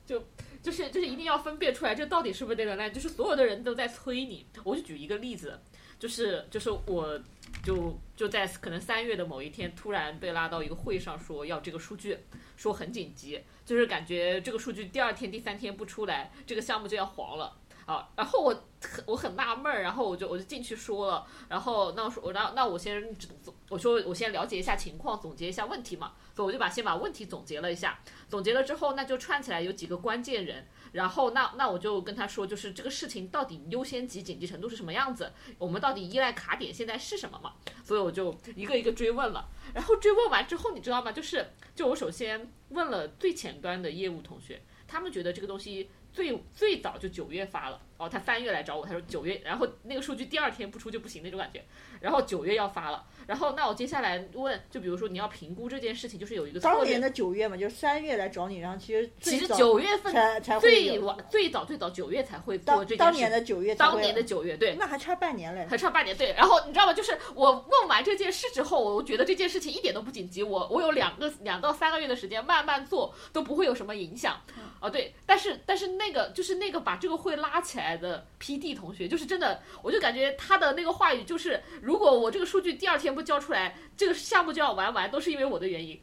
[0.09, 0.25] 就
[0.63, 4.47] 就是就是一定要分辨出来，这到底是不是 deadline，就是所有的人都在催你。
[4.65, 5.61] 我就举一个例子，
[5.99, 7.21] 就是就是我
[7.63, 12.17] 就就在可能三月的某一天，突然被拉到一个会上，说要这个数据，
[12.57, 17.55] 说很紧急，就是感觉这个数据第二天、第三天不出来，这个项目就要黄了。
[17.89, 18.51] 啊，然后我
[18.83, 37.55] 很我很纳闷儿，然后我就我就进去说了，然后那我说我那那我先总我说我先了解一下情况，总结一下问题嘛，所以我就把先把问题总结了一下，总结了之后，那就串起来有几个关键人，然后那那我就跟他说，就是这个事情到底优先级、紧急程度是什么样子，我们到底依赖卡点现在是什么嘛？
[37.83, 41.11] 所以我就一个一个追问了，然后追问完之后，你知道吗？
[41.11, 45.89] 就是就我首先问了最前端的业务同学，他们觉得这个东西。
[46.19, 51.65] 最最早就九月发了，哦，他三月来找我，他说九月，然后那个数据第二天不出就不行那种感觉，
[52.01, 64.75] 然后九月要发了，然后那我接下来问，就比如说你要评估这件事情，就是有一个当年，的九月嘛，就是三月来找你，然后其实其实九月份才才会有最晚最早最早九月才会做当当年这件事，的九月当年的九月对。
[64.75, 65.65] 那还差半年嘞。
[65.71, 66.93] 还差半年，对，然后你知道吗？
[66.93, 74.41] 就是我问完这件事之后，我觉得这件事情一点都不紧急，我我有两个两到三个月的时间慢慢做，都不会有什么影响。
[74.81, 86.01] 哦，对，但是但是那个就是那个把这个会拉起来的 PD 同学，就是真的，我就感觉他的那个话语就是，如果我这个数据第二天不交出来，这个项目就要玩完，都是因为我的原因。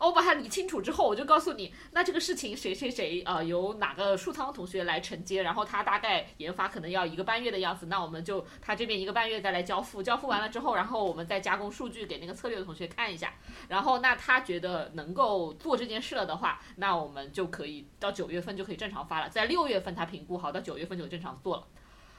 [0.00, 13.34] 我把它理清楚之后，我就告诉你，那这个事情谁谁谁呃由哪个数仓同学来承接，然后他大概研发可能要一个半月的样子，那我们就他这边一个半月再来交付，交付完了之后，然后我们再加工数据给那个策略的同学看一下，
[13.68, 21.66] 然后那他觉得能够做这件事了的话，那我们就可以到九月份就可以正常发了，在六月份他评估好，到九月份就正常做了。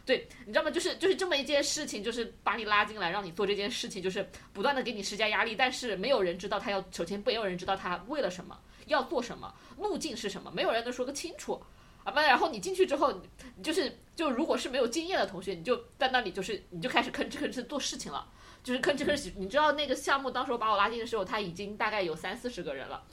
[0.07, 0.71] 对，你知道吗？
[0.71, 11.61] 就是就是这么一件事情，就是把你拉进来，让你做这件事情，就是不断的给你施加压力，但是没有人知道他要，首先没有人知道他为了什么，要做什么，路径是什么，没有人能说个清楚。
[12.05, 13.21] 啊不，然后你进去之后，
[13.61, 18.25] 就是就如果是没有经验的同学，你就在那里就是你就开始吭哧吭哧做事情了，
[18.63, 19.29] 就是吭哧吭哧。
[19.35, 23.03] 你知道那个项目当时我把我拉进的时候，他已经大概有三四十个人了。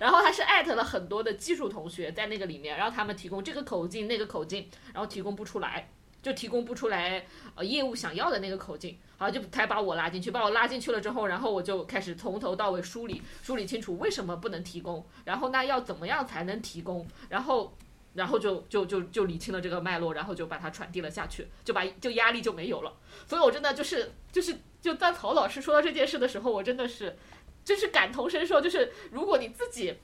[0.00, 5.88] 然后他是艾特了很多的技术同学在那个里面，让他们提供这个口径那个口径，然后提供不出来，
[6.22, 17.76] 就提供不出来呃业务想要的那个口径，好就才把我拉进去，把我拉进去了之后，然后我就开始从头到尾梳理梳理清楚为什么不能提供，然后那要怎么样才能提供，然后。
[18.14, 22.92] 然后就就就就理清了这个脉络，然后就把它传递了下去，就把就压力就没有了。
[23.26, 27.16] 所以我真的就是就是就当曹老师说到这件事的时候，我真的是
[27.64, 29.94] 就是感同身受，就是如果你自己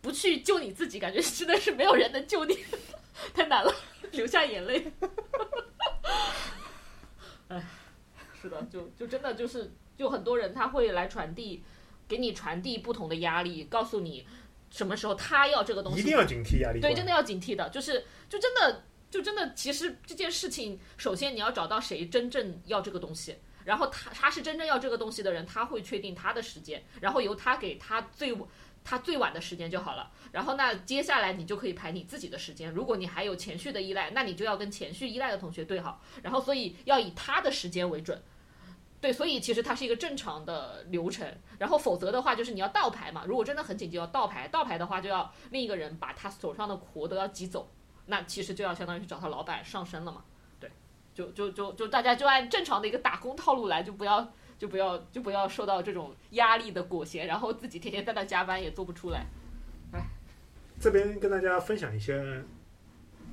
[0.00, 2.58] 不去救你自己，感觉 真的是没有人能救你，
[3.34, 3.72] 太难了，
[4.12, 4.90] 流下眼泪。
[7.48, 7.62] 哎，
[8.40, 11.62] 是的，就就真的就是，就很多人他会来传递，
[12.08, 14.26] 给你传递不同的压力，告诉你
[14.70, 16.80] 什么时候他要这个东西，一定要警惕压力。
[16.80, 23.36] 对，真的要警惕的，就是就真的就真的，其实这件事情，首先你要找到谁真正要这个东西，
[23.70, 28.36] 然后他他是真正要这个东西的人，他会确定他的时间，然后由他给他最
[28.82, 30.10] 他最晚的时间就好了。
[30.32, 32.72] 然后那接下来你就可以排你自己的时间。
[32.72, 36.02] 如果你还有前序的依赖，那你就要跟前序依赖的同学对好。
[36.20, 38.20] 然后所以要以他的时间为准。
[39.00, 41.32] 对，所以其实它是一个正常的流程。
[41.60, 43.22] 然后否则的话，就是你要倒排嘛。
[43.24, 47.70] 如果真的很紧急要倒排，倒排的话就要另一个人把他手上的活都要挤走。
[48.06, 50.24] 那其实就要相当于去找他老板上身了嘛。
[51.14, 59.26] 对，就就就就大家就按正常的一个打工套路来，就不要就不要就不要受到这种压力的裹挟，然后自己天天在那加班也做不出来。
[60.78, 62.14] 这边跟大家分享一些，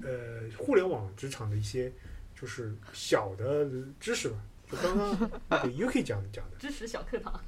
[0.03, 1.89] 呃，互联网职场的一些
[2.35, 3.65] 就是小的
[3.99, 4.37] 知识吧。
[4.69, 7.39] 就刚刚那个 UK 讲讲的，知识小课堂。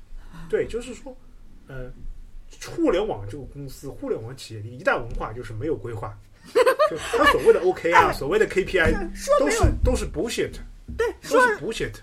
[0.50, 1.14] 对，就是说，
[1.68, 1.92] 呃，
[2.66, 6.18] 互联网这个公司，互联网企业的一大文化就是没有规划。
[6.90, 8.94] 就他所谓的 OK 啊，所谓的 KPI
[9.40, 10.52] 都是都是 bullshit，
[10.98, 11.94] 对，都说是 bullshit。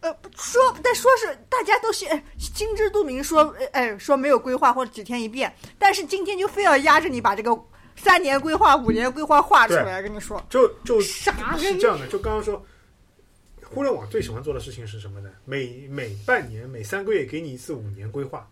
[0.00, 7.58] 呃说，但说是大家都心哎心知肚明说，哎哎说没有规划或者几天一变，但是今天就非要压着你把这个
[7.96, 12.06] 三年规划、五年规划画出来，跟你说就就啥是这样的。
[12.08, 12.62] 就刚刚说，
[13.62, 15.30] 互联网最喜欢做的事情是什么呢？
[15.46, 18.46] 每每半年、每三个月给你一次五年规划，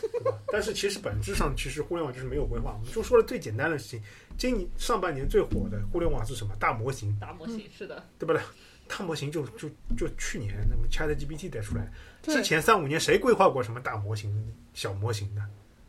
[0.00, 0.38] 对吧？
[0.52, 2.76] 但是其实本质上，其实互联网就是没有规划。
[2.78, 4.00] 我们就说了最简单的事情，
[4.36, 6.54] 今年上半年最火的互联网是什么？
[6.58, 8.42] 大模型，大模型是的，对不对？
[8.88, 15.42] 大模型就就就去年那么 Chat GPT 带出来，对之前三五年谁规划过什么大模型、小模型的，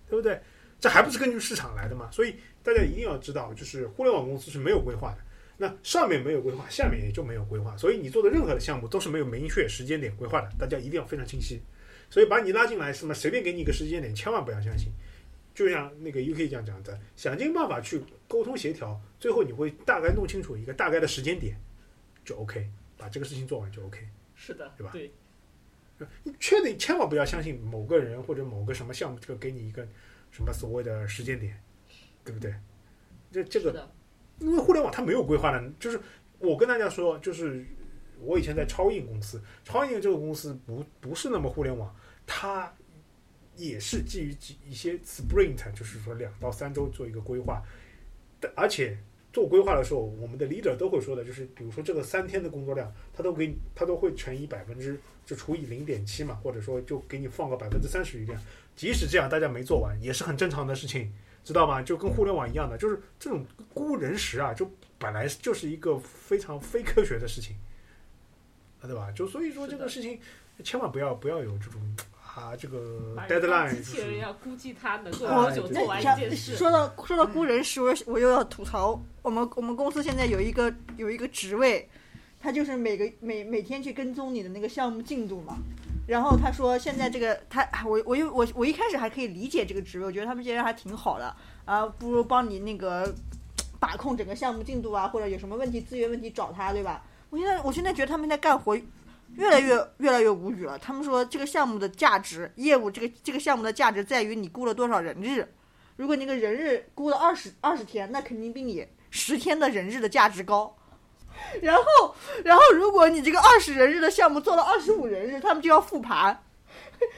[0.09, 0.39] 对不对？
[0.79, 2.09] 这还不是根据市场来的嘛？
[2.11, 5.17] 所以大家一定要知道，就是互联网公司是没有规划的。
[5.55, 11.61] 那上面没有规划，下面也就没有规划，所以你做的任何的项目都是没有明确时间点规划的，大家一定要非常清晰。
[12.09, 14.91] 所以把你拉进来，什么随便给你一个时间点，千万不要相信。
[15.53, 21.55] 就像那个 UK 这样讲的，想尽办法去沟通协调，最后你会大概弄清楚一个大概的时间点，
[22.25, 24.07] 就 OK，把这个事情做完就 OK。
[24.35, 25.11] 是的，对吧对，
[26.23, 29.87] 你确定千万不要相信某个人或者某个什么项目，这个给你一个
[30.31, 31.57] 什么所谓的时间点，
[32.25, 32.53] 对不对？
[33.31, 33.89] 这这个，
[34.39, 35.99] 因为互联网它没有规划的，就是
[36.39, 37.63] 我跟大家说，就是
[38.19, 41.95] 我以前在超印公司，超印这个公司不不是那么互联网，
[42.25, 42.73] 它
[43.55, 47.61] 也是基于几一些 sprint，就是说两到三周做一个规划，
[48.39, 48.97] 但而且
[49.31, 58.39] 做规划的时候，我们的 leader 都会说的，就是比如说这个三天的工作量，他都给你，他都会乘以百分之，就除以零点七嘛，或者说就给你放个百分之三十余量。
[58.75, 61.11] 即使这样，大家没做完，也是很正常的事情，
[61.43, 61.81] 知道吗？
[61.81, 67.55] 就跟互联网一样的，就是这种估人时啊，就本来就是一个非常非科学的事情，
[68.81, 69.11] 啊，对吧？
[69.11, 70.19] 就所以说这个事情，
[70.63, 71.81] 千万不要不要有这种
[72.36, 72.79] 啊，这个
[73.29, 76.55] deadline 机器人要估计他能够哎多久做完一件事。
[76.55, 81.88] 说到说到估人时，我我又要吐槽我们我们公司现在有一个有一个职位，
[82.39, 85.57] 他就是每个每每天去跟踪你的那个项目进度嘛。
[86.07, 93.13] 然后他说现在这个他我我又我我一开始还可以理解这个职位，我觉得他们这些人还挺好的啊，不如帮你那个
[93.79, 97.03] 把控整个项目进度啊，或者有什么问题资源问题找他，对吧？
[97.29, 98.75] 我现在我现在觉得他们在干活
[99.36, 100.77] 越来越越来越无语了。
[100.77, 105.47] 他们说这个项目的价值，业务这个这个项目的价值在于你估了多少人日。
[105.95, 110.75] 如果那个人日估了二十二十天，那肯定比你十天的人日的价值高。
[111.61, 116.43] 然后，然后如果你这个二十人日的项目做到二十五人日，他们就要复盘，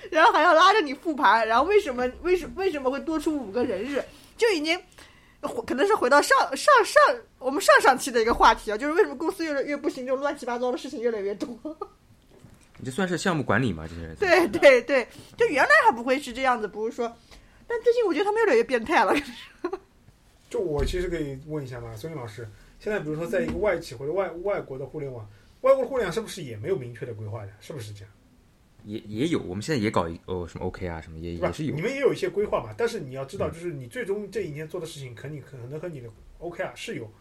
[0.09, 4.01] 然后还要拉着你复盘，然后为什么为什为什么会多出五个人日，
[4.37, 4.81] 就已经
[5.67, 7.01] 可能是回到上上上
[7.39, 11.57] 我们上上期的一个话题啊，就是为什么公司越来越不行，这种乱七八糟的事情越来越多。
[12.77, 13.87] 你这算是项目管理吗？
[13.87, 15.07] 这些人对对对，
[15.37, 17.07] 就原来还不会是这样子，不是说，
[17.67, 19.13] 但最近我觉得他们越来越变态了。
[20.49, 22.47] 就我其实可以问一下嘛，孙颖老师，
[22.79, 25.27] 现在比如说在一个外企或者外外国的互联网，
[25.61, 27.51] 外国的互联网是不是也没有明确的规划的？
[27.59, 28.11] 是不是这样？
[28.83, 31.81] 也也有，我们现在也搞一哦什么 OK 啊什么也也是有你。
[31.81, 36.07] 们也有一些规划嘛，但是你要知道，就是你最终这一年做的事情，肯定可能和你的
[36.37, 37.11] OK 啊是有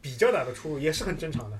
[0.00, 1.58] 比较大的出入，也是很正常的。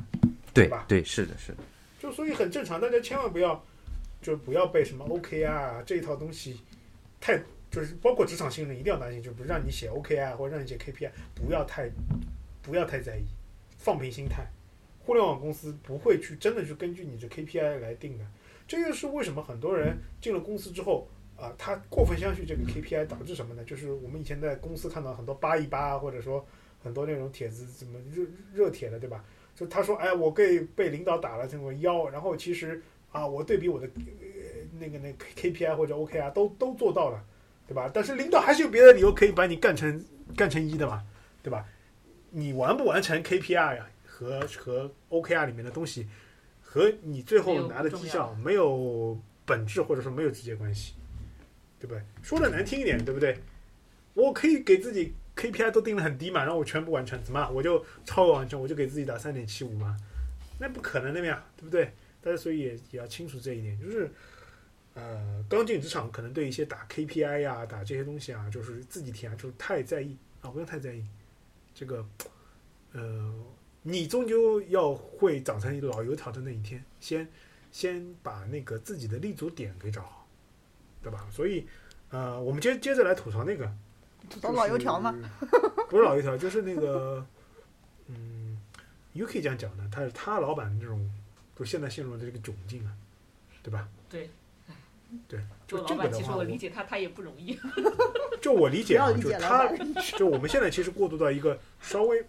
[0.54, 1.58] 对吧对是的是的，
[2.06, 3.60] 就所以很正常，大家千万不要，
[4.22, 6.60] 就不要被什么 OKR 啊这一套东西
[7.20, 7.36] 太，
[7.68, 11.90] 就是包括职场新人一定要担心，就不让你写 OKR 或者让你写 KPI，不要太
[12.62, 13.24] 不要太在意，
[13.76, 14.46] 放平心态。
[15.04, 18.24] 互联网公司不会去真的去根据你的 KPI 来定的，
[18.68, 23.64] 这就是为什么很多人进了公司之后啊、他过分相信这个 KPI，导致什么呢？
[23.64, 26.46] 就是我们以前在公司看到很多八一八，或者说
[26.82, 29.24] 很多那种帖子，怎么热热帖的，对吧？
[29.56, 32.80] 就他说，哎，我被被领导打了这个腰，然后其实
[33.10, 34.02] 啊，我对比我的、呃、
[34.78, 37.24] 那个那个 KPI 或者 OKR 都都做到了，
[37.66, 37.90] 对吧？
[37.92, 40.04] 但是领导还是有别的理由可以把你干成
[40.36, 41.02] 干成一的嘛，
[41.42, 41.66] 对吧？
[42.28, 46.06] 你完不完成 KPI 呀和和 OKR 里面的东西，
[46.60, 50.92] 和你最后拿的绩效没有本质或者说没有直接关系，
[51.80, 52.02] 对不对？
[52.22, 53.38] 说的难听一点，对不对？
[54.12, 59.96] 我可以给自己 KPI 都定的很低嘛，然后我全部完成，怎么我就超额完成，我就给自己打三点七五嘛？
[60.58, 61.92] 那不可能的呀，对不对？
[62.22, 64.10] 大家所以也也要清楚这一点，就是
[64.94, 71.04] 呃，刚进职场可能对一些打 KPI 呀、打这些东西啊，就是自己填，就是太在意啊，不用太在意。
[71.74, 72.04] 这个
[72.92, 73.34] 呃，
[73.82, 77.28] 你终究要会长成一个老油条的那一天，先
[77.70, 80.26] 先把那个自己的立足点给找好，
[81.02, 81.28] 对吧？
[81.30, 81.66] 所以
[82.08, 83.70] 呃，我们接接着来吐槽那个
[84.52, 85.14] 老油条吗，
[85.88, 87.24] 不是老油条，就是那个
[88.08, 88.58] 嗯
[89.14, 91.08] ，UK 这样讲的，他是他老板这种，
[91.58, 92.92] 就现在陷入的这个窘境啊，
[93.62, 93.88] 对吧？
[94.08, 94.30] 对，
[95.28, 97.58] 对，就做老板其实这个的话，我我理解他，他也不容易。
[98.42, 99.66] 就我理解就他，
[100.16, 102.24] 就我们现在其实过渡到一个稍微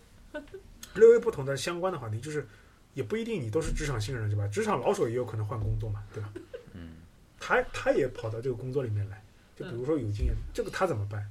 [0.96, 2.48] 略微不同的相关的话题，就是
[2.94, 4.48] 也不一定你都是职场新人，对吧？
[4.48, 6.32] 职场老手也有可能换工作嘛，对吧？
[6.74, 6.96] 嗯，
[7.40, 9.24] 他他也跑到这个工作里面来，
[9.56, 11.24] 就比如说有经验，这个他怎么办，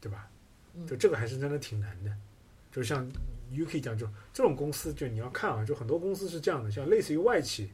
[0.00, 0.30] 对吧？
[0.74, 2.12] 嗯就这个还是真的挺难的。
[2.70, 3.10] 就像
[3.52, 7.70] UK 讲，就这种公司，就你要看啊，就很多公司是这样的，像类似于外企，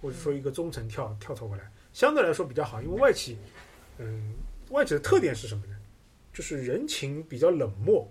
[0.00, 3.36] 或者说一个中层跳跳槽过来，相对来说比较好，因为外企，
[3.98, 4.34] 嗯，
[4.70, 5.76] 外企的特点是什么呢？
[6.32, 8.10] 就是人情比较冷漠，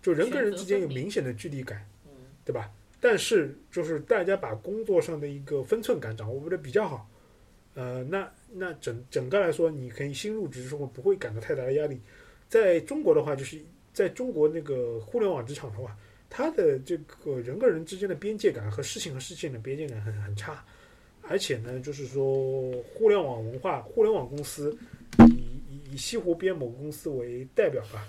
[0.00, 2.10] 就人跟人之间有明显的距离感，嗯
[2.44, 2.72] 对吧？
[2.98, 7.08] 但是就是大家把工作上的一个分寸感掌握的比较好，
[7.74, 12.00] 呃，那那整整个来说，你可以新入职之后不会感到太大的压力。
[12.54, 13.60] 在中国的话，就是
[13.92, 15.96] 在中国那个互联网职场的话，
[16.30, 20.64] 他的这个人跟人之间的边界感和事情和事情的边界感很很差，
[21.22, 24.72] 而且呢，就是说互联网文化、互联网公司
[25.30, 25.32] 以
[25.68, 28.06] 以以西湖边某公司为代表吧，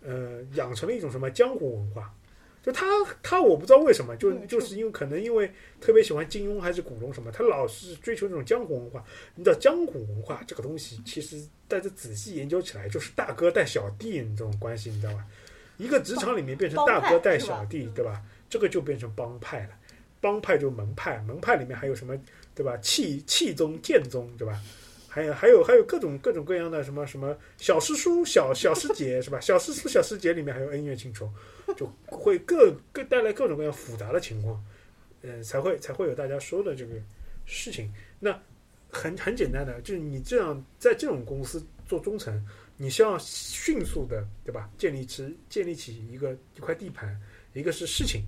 [0.00, 2.14] 呃，养成了一种什么江湖文化。
[2.62, 2.86] 就他
[3.22, 5.50] 他我不知道为什么，就对就是因为可能因为
[5.80, 9.04] 特别喜欢金庸还是古龙什么，他老是追求那种江湖文化。
[9.34, 15.26] 你知道江湖文化这个东西，其实大家仔细研究起来，就是大哥带小弟这种关系，你知道吧？
[15.76, 18.22] 一个职场里面变成大哥带小弟，对吧？
[18.48, 19.70] 这个就变成帮派了，
[20.20, 22.16] 帮派就门派，门派里面还有什么，
[22.54, 22.76] 对吧？
[22.76, 24.60] 气气宗、剑宗，对吧？
[25.14, 29.38] 还有还有还有各种各种各样的什么什么小师叔、小小师姐，是吧？
[29.40, 31.30] 小师叔、小师姐里面还有恩怨情仇，
[31.76, 34.64] 就会各各带来各种各样复杂的情况，
[35.20, 36.94] 嗯、才会才会有大家说的这个
[37.44, 37.92] 事情。
[38.18, 38.40] 那
[38.88, 42.42] 很很简单的，就是你这样在这种公司做中层，
[42.78, 44.70] 你需要迅速的，对吧？
[44.78, 47.20] 建立起建立起一个一块地盘，
[47.52, 48.22] 一个是事情，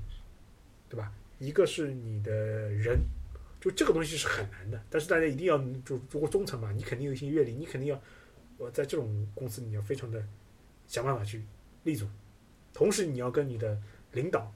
[0.91, 1.11] 对吧？
[1.39, 2.31] 一个是你的
[2.69, 3.01] 人，
[3.65, 4.79] 就这个东西是很难的。
[4.91, 5.57] 但是大家一定要，
[5.87, 7.99] 就如果中层嘛，你肯定有一些阅历，你肯定要，
[8.59, 10.23] 我在这种公司你要非常的
[10.87, 11.43] 想办法去
[11.85, 12.07] 立足，
[12.75, 13.81] 同时你要跟你的
[14.13, 14.53] 领导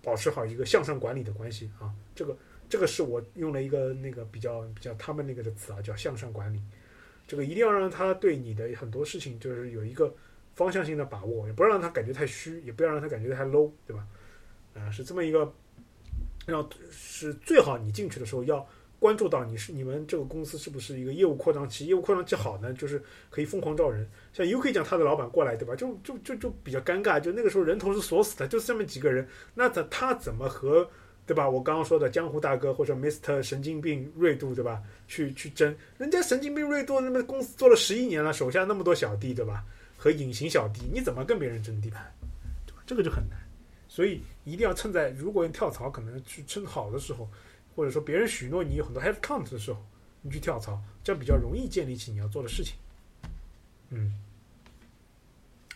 [0.00, 1.92] 保持好一个向上管理的关系啊。
[2.14, 6.62] 这个这个是我用了一个那个比较比较他们那个的词啊，叫向上管理。
[7.26, 10.14] 这个一定要让他对你的很多事情就是有一个
[10.54, 14.06] 方向性的把握，也不要让他感觉太虚，也不要让他感觉太 low，对吧？
[14.74, 15.52] 啊、是这么一个，
[16.46, 18.66] 让是最好你进去的时候要
[18.98, 24.08] 关注到你是你们这个公司是不是一个业务扩张期，业务扩张期好呢，就是可以疯狂招人。
[24.32, 25.74] 像 UK 讲他的老板过来，对吧？
[25.74, 30.88] 就就就就比较尴尬，就那个时候人头是锁死的，就这么几个人，那他他怎么和
[31.26, 31.50] 对吧？
[31.50, 34.80] 我刚刚说的江湖大哥或者 Mr 神经病锐度，对吧？
[35.08, 39.64] 去去争，人家神经病锐度那么公司做了十一年了，手下那么多小弟，对吧？
[39.96, 42.04] 和隐形小弟，你怎么跟别人争地盘？
[42.66, 42.82] 对吧？
[42.86, 43.38] 这个就很难。
[43.92, 47.28] 所以一定要趁在如果你跳槽可能去趁好的时候，
[47.76, 49.84] 或者说别人许诺你有很多 head count 的时候，
[50.22, 52.74] 你去跳槽，这样比较容易建立起你要做的事情。
[53.90, 54.18] 嗯，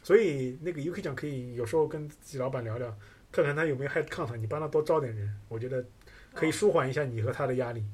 [0.03, 2.97] 所以那个 UK 讲可以有时候跟自己老板聊聊，
[3.31, 5.85] 看看他有没有 head count，你帮他多招点人，我觉得
[6.33, 7.85] 可以舒缓一下你和他的压力。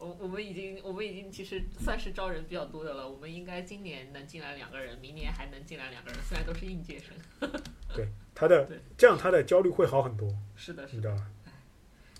[0.00, 7.14] 我我们已经我们已经其实算是招人比较多的了，我们应该今年能进来两个人，明年还能进来两个人，虽然都是应届生。
[7.94, 10.26] 对他的对这样他的焦虑会好很多，
[10.56, 11.14] 是的，是的。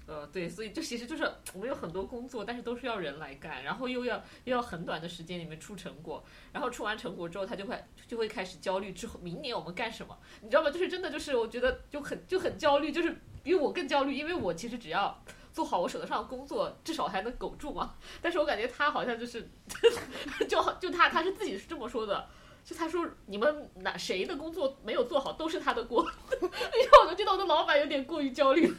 [0.07, 1.23] 呃，对，所以这其实就是
[1.55, 6.23] 我们有很多工作，但是都是要人来干，然后又要又要很短的时间里面出成果，
[6.53, 10.19] 然后出完成果之后，他就会就会开始焦虑，之后明年我们干什么？
[10.43, 10.71] 你知道吗？
[10.71, 15.17] 就是真的就是我觉得就很就很焦虑，就是比我更焦虑，因为我其实只要
[15.53, 17.95] 做好我手头上的工作，至少还能苟住嘛。
[18.23, 19.49] 但是我感觉他好像就是
[20.49, 22.29] 就就他他是自己是这么说的。
[22.63, 26.07] 就他说你们哪谁的工作没有做好都是他的锅，
[26.43, 28.71] 因为我就觉得我的老板有点过于焦虑，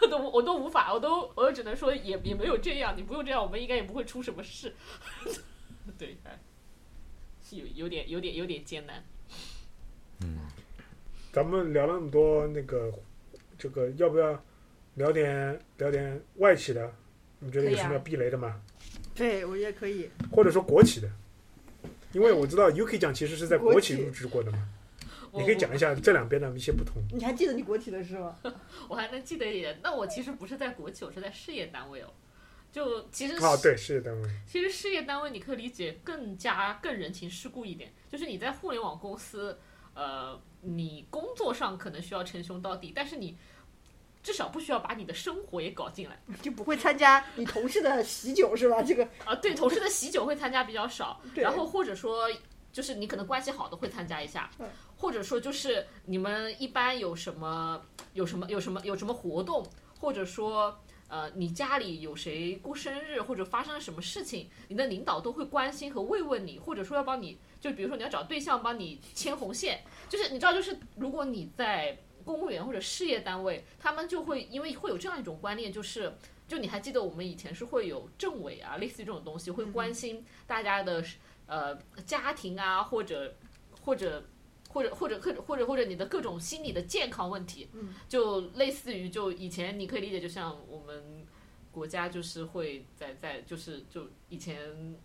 [0.00, 4.74] 我都我都无法，我都我都只能说也也没有这样，你不用这样，我们应该也不会出什么事。
[5.98, 6.40] 对，哎，
[7.50, 9.04] 有有点有点有点艰难。
[10.22, 10.38] 嗯
[11.30, 12.90] 咱们聊了那么多那个
[13.58, 14.42] 这个，要不要
[14.94, 16.92] 聊点聊点外企的？
[17.38, 18.60] 你觉得有什么要避雷的吗？
[19.14, 20.10] 对我觉得可以。
[20.30, 21.10] 或者说国企的？
[22.12, 24.68] 因为我知道 UK 讲其实是在国企入职过的嘛，
[25.32, 27.02] 你可以讲一下这两边的一些不同。
[27.12, 28.36] 你还记得你国企的事吗？
[28.88, 32.12] 我还能记得一点，那我其实不是在国企，我是在事业单位哦。
[32.70, 39.58] 就其实啊，对，事业单位，其实事业单位你可以理解更加更人情世故一点，就是你在互联网公司，
[39.94, 43.36] 呃，你工作上可能需要称兄道弟，但是你
[44.22, 46.18] 至少不需要把你的生活也搞进来。
[46.42, 48.82] 就不会参加你同事的喜酒是吧？
[48.82, 52.30] 这个啊，对，同事的喜酒会参加比较少， 然后或者说
[52.72, 57.82] 就是你可能关系好的会参加一下嗯，或者说就是你们一般有什么
[58.14, 59.66] 有什么有什么有什么活动，
[59.98, 60.78] 或者说。
[61.08, 71.94] 呃，你家里有谁过生日或者发生了什么事情，你的领导都会关心和慰问你，或者说要帮你，就比如说你要找对象帮你牵红线，就是你知道，就是如果你在
[72.24, 76.14] 公务员或者事业单位，他们就会因为会有这样一种观念，就是
[76.48, 81.04] 就你还记得我们以前是会有政委啊，类似于这种东西，会关心大家的
[81.46, 83.34] 呃家庭啊，或者
[83.82, 84.24] 或者
[84.70, 91.26] 或者或者或者或者或者你的各种心理的健康问题，嗯就类似于就以前你可以理解，就像我们
[91.70, 94.96] 国家就是会在在就是就以前。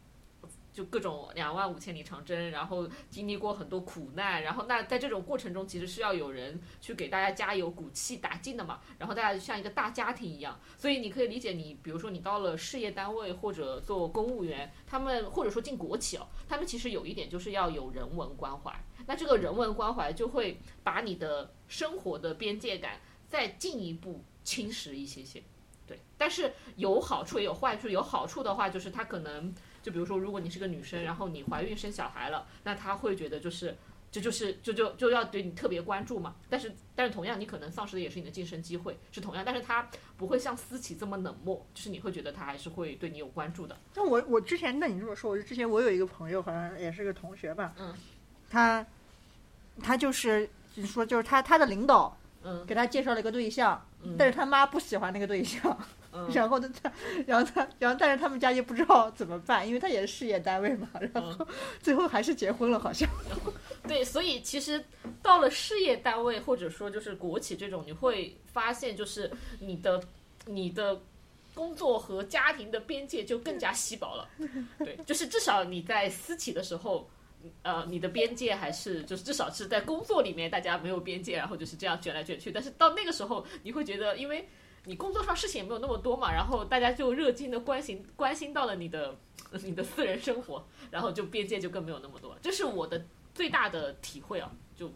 [0.78, 18.72] 就各种两万五千里长征，然后经历过很多苦难，然后那在这种过程中，其实是要有人去给大家加油鼓气打劲的嘛，然后大家就像一个大家庭一样，所以你可以理解你，比如说你到了事业单位或者做公务员，他们或者说进国企哦，他们其实有一点就是要有人文关怀，
[19.08, 25.42] 那这个人文关怀就会把你的生活的边界感再进一步侵蚀一些些。
[25.88, 27.88] 对，但是有好处也有坏处。
[27.88, 33.76] 有好处的话，就是他可能就比如说，如果你是个女生，然后你怀孕生小孩了，那他会觉得就是
[34.12, 36.36] 这就是就就就要对你特别关注嘛。
[36.50, 39.44] 但是但是同样，你可能丧失的也是你的晋升机会，是同样。
[39.46, 43.78] 但是他不会像思琪这么冷漠，就是你会觉得他还是会对你有关注的。
[43.96, 47.94] 那我我之前，那你这么说，我之前我有一个朋友，好像也是个同学吧，嗯，
[48.50, 48.86] 他
[49.82, 55.86] 他就是就是说，就是他他的领导嗯给他介绍了一个对象，嗯但是他妈不喜欢那个对象，嗯
[56.34, 56.92] 然后他他
[57.26, 61.48] 然后他然后但是他们家也不知道怎么办，因为他也是事业单位嘛，然嗯后
[61.82, 63.10] 最后还是结婚了，好像。
[63.88, 64.84] 对，所以其实
[65.22, 70.02] 到了事业单位或者说就是国企这种，你会发现就是你的
[70.46, 71.00] 你的
[71.54, 74.30] 工作和家庭的边界就更加稀薄了。
[74.80, 77.10] 对，就是至少你在私企的时候。
[77.62, 82.52] 呃，你的边界还是就是至少是在工作里面大家没有边界，然后就是这样卷来卷去。
[82.52, 84.46] 但是到那个时候，你会觉得，因为
[84.88, 89.16] 你工作上事情也没有那么多嘛，然后大家就热心的关心关心到了你的
[89.64, 92.40] 你的私人生活，然后就边界就更没有那么多了。
[92.42, 94.92] 这是我的最大的体会啊，就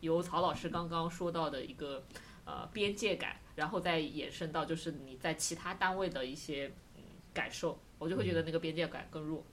[0.00, 2.04] 由曹老师刚刚说到的一个
[2.44, 9.44] 呃边界感，然后再延伸到就是你在其他单位的一些嗯感受，我就会觉得那个边界感更弱。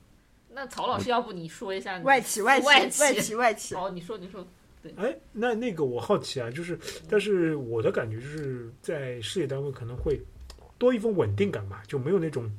[0.49, 4.47] 那曹老师，要不你说一下外企外企外外企外企，好，你说你说，
[4.97, 6.77] 哎，那那个我好奇啊，就是，
[7.09, 10.19] 但是我的感觉就是在事业单位可能会
[10.77, 12.49] 多一份稳定感吧，就没有那种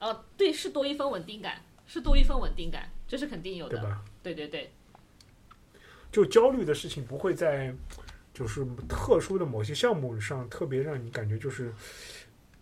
[0.00, 3.78] 哦，对，是多一份稳定感，是多一份稳定感，这是肯定有的。
[3.78, 4.04] 对吧？
[4.22, 4.70] 对对对，
[6.12, 7.74] 就焦虑的事情不会在
[8.34, 11.72] 就是特殊的某些项目上特别让你感觉就是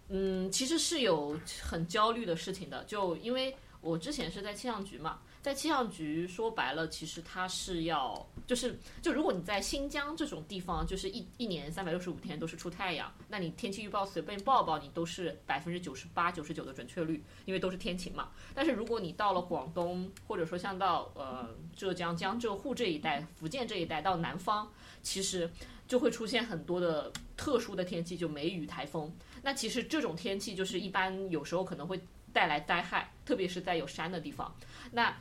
[0.08, 18.30] 嗯，其实是有很焦虑的事情的，就因为我之前是在气象局嘛，在气象局说白了，其实它是要就是就如果你在新疆这种地方，就是一一年三百六十五天都是出太阳，那你天气预报随便报报，你都是百分之九十八、九十九的准确率，因为都是天晴嘛。
[18.54, 24.66] 但是如果你到了广东，或者说像到呃浙江江浙沪这一带、福建这一带到南方，
[25.02, 25.50] 其实
[25.86, 29.14] 就会出现很多的特殊的天气，就梅雨、台风。
[29.42, 32.00] 那其实这种天气就是一般有时候可能会
[32.32, 34.50] 带来灾害，特别是在有山的地方。
[34.90, 35.14] 那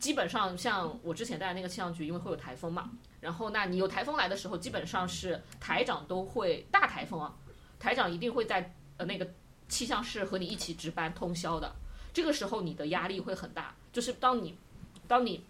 [0.00, 7.34] 基本上像我之前在的那个气象局，因为会有台风嘛，然后那你有台风来的时候，基本上是台长都会大台风啊，
[7.78, 9.26] 台长一定会在呃那个
[9.68, 11.74] 气象室和你一起值班通宵的。
[12.12, 14.56] 这个时候你的压力会很大，就是当你
[15.08, 15.44] 当你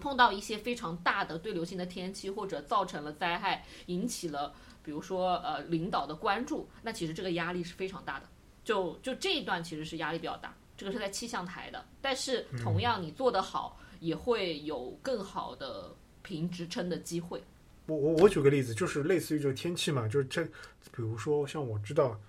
[0.00, 8.26] 碰到一些非常大的对流性的天气，或者造成了灾害，引起了比如说呃领导的关注，那其实这个压力是非常大的。
[8.64, 11.84] 就就这一段其实是压力比较大，这个是在气象台的。
[12.00, 17.40] 但是同样你做得好，也会有更好的评职称的机会。
[17.86, 20.50] 我我我举个例子，就是类似于就是天气嘛，就是这，比
[20.96, 22.20] 如说像我知道，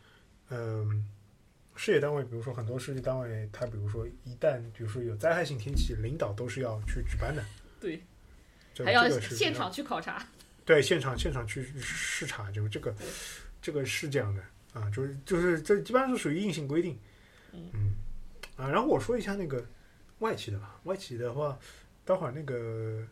[0.50, 1.10] 嗯、
[1.76, 7.44] 事业单位，比如说很多事业单位，它比如说一旦比如说有灾害性天气，领导都是要去值班的，
[7.80, 8.00] 对，
[8.86, 10.24] 还要现场去考察。
[10.66, 12.96] 对现场现场去视察，就这个
[13.62, 14.42] 这个是这样的
[14.74, 16.98] 啊，就是就是这基本上是属于硬性规定，
[17.52, 17.96] 嗯
[18.56, 19.66] 啊，然后我说一下那个
[20.20, 21.58] 外企的吧，外企的话，
[22.06, 23.04] 待会儿那个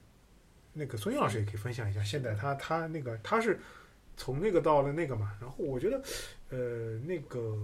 [0.71, 2.03] 那个孙杨老师也可以分享一下。
[2.03, 3.59] 现在他他那个他是
[4.15, 5.99] 从那个到了那个嘛，然后我觉得
[6.49, 7.57] 呃那个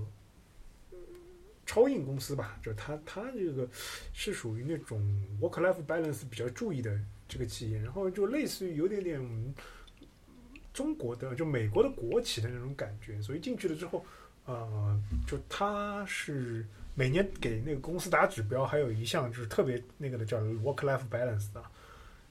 [1.67, 3.69] 超硬公司吧，就他他这个
[4.11, 4.99] 是属于那种
[5.39, 9.53] work life balance 比较注意的这个企业，然后就类似于有点点
[10.73, 14.03] 中国的就美国的国企的那种感觉，所以进去了之后，
[14.45, 16.65] 呃，就他是。
[16.99, 21.63] 每年给那个公司打指标，还有一项就是特别那个的叫 work life balance 的，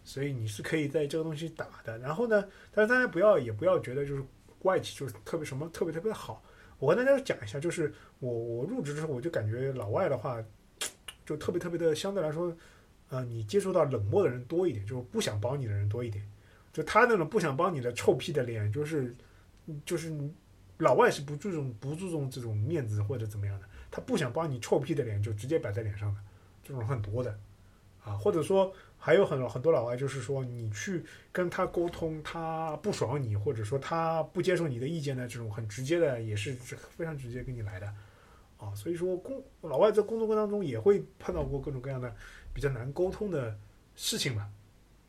[0.02, 1.96] 所以你是可以在这个东西打的。
[1.98, 4.24] 然后呢，但是大家不要也不要觉得就是
[4.62, 6.42] 外企就是特别什么特别特别好。
[6.80, 10.42] 我跟大家讲一下，就是我我入职之后我就感觉老外的话
[11.24, 12.52] 就特别特别的相对来说，
[13.10, 16.28] 呃，你接触到冷漠的人多一点，就是不想帮你的人多一点。
[16.72, 19.14] 就他那种不想帮你的臭屁的脸，就是
[19.84, 20.12] 就是
[20.78, 23.66] 老外是不注重不注重这种面子或者怎么样的。
[23.90, 26.20] 他不想帮你臭屁的脸就直接摆在脸上的，
[26.62, 27.38] 这种很多的，
[28.02, 37.86] 啊，或者说还有很多很多老外就是说你去跟他沟通，他不爽你，或者说他不接受你的意见的这种很直接的，也是非常直接跟你来的，
[38.58, 42.14] 啊，所以说工老外在工作过程当中也会碰到过各种各样的
[42.52, 43.56] 比较难沟通的
[43.94, 44.50] 事情嘛，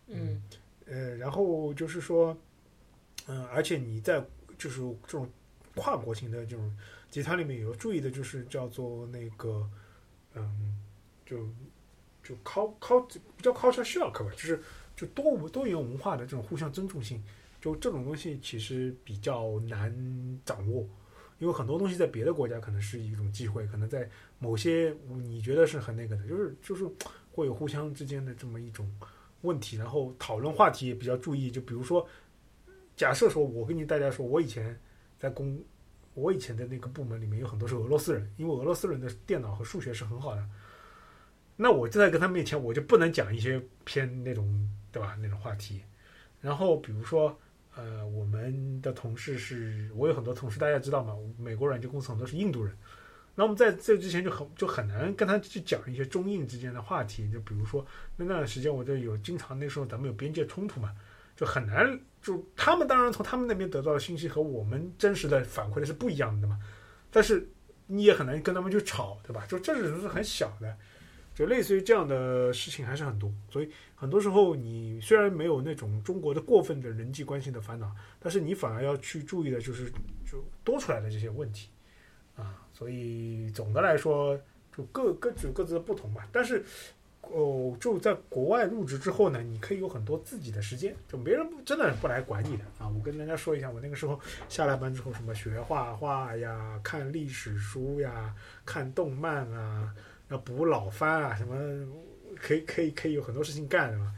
[0.07, 0.41] 嗯，
[0.86, 2.38] 呃，然后就是说，
[3.25, 4.23] 嗯，而且你在
[4.57, 5.30] 就是这种
[5.75, 6.71] 跨国型的这种。
[7.18, 9.68] 其他里面有注意的就是叫做那个，
[10.36, 10.78] 嗯，
[11.26, 11.49] 就
[12.24, 14.61] 就 cult 不叫 culture shock 吧，就是
[14.95, 17.20] 就多多元文化的这种互相尊重性，
[17.59, 19.91] 就这种东西其实比较难
[20.45, 20.88] 掌握，
[21.39, 24.07] 因为很多东西在别的国家可能是一种机会，可能在
[24.38, 26.88] 某些你觉得是很那个的，就是就是
[27.32, 28.88] 会有互相之间的这么一种
[29.41, 32.07] 问题，然后讨论话题也比较注意，就比如说，
[32.95, 34.80] 假设说我跟你大家说，我以前
[35.18, 35.59] 在公。
[36.18, 40.43] 我以前的那个部门里面有很多是俄罗斯人，因为俄罗斯人的电脑和数学是很好的。
[41.55, 45.15] 那我就在跟他面前，我就不能讲一些偏那种，对吧？
[45.22, 45.84] 那种话题。
[46.41, 47.39] 然后比如说，
[47.76, 51.15] 呃，我们的同事是，我有很多同事，大家知道吗？
[51.38, 52.76] 美国软件公司很多是印度人。
[53.36, 57.30] 那我们在这之前就很就很难跟他去讲一些中印之间的话题。
[57.32, 60.91] 就比如说那段时间，我就有经常那时候咱们有边界冲突嘛。
[61.38, 66.60] 就很难，就他们当然从他们那边得到的信息和我们真实的反馈的是不一样的嘛，
[67.12, 67.48] 但是
[67.86, 69.46] 你也很难跟他们去吵，对吧？
[69.48, 70.76] 就这只是很小的，
[71.36, 79.92] 就类似于这样的事情还是很多，所以很多时候你虽然没有那种中国的过分的人际关系的烦恼，但是你反而要去注意的就是
[80.26, 81.70] 就多出来的这些问题
[82.36, 84.36] 啊，所以总的来说
[84.76, 86.66] 就各各有各自的不同吧，但是。
[87.32, 92.88] 哦，就在国外入职之后呢，你可以有很多自己的时间，就没人不真的不来管你的啊！
[92.88, 94.19] 我跟大家说一下，我那个时候
[94.49, 98.34] 下了班之后，什么学画画呀、看历史书呀、
[98.65, 99.93] 看动漫啊、
[100.30, 101.55] 要补老番啊，什么
[102.36, 104.13] 可以可以可以有很多事情干的嘛。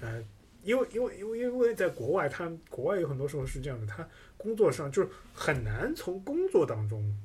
[0.00, 0.22] 呃，
[0.62, 4.06] 因为因为因为因为在国外，他国外有很多时候是这样的，他
[4.36, 7.16] 工作上就是很难从工作当中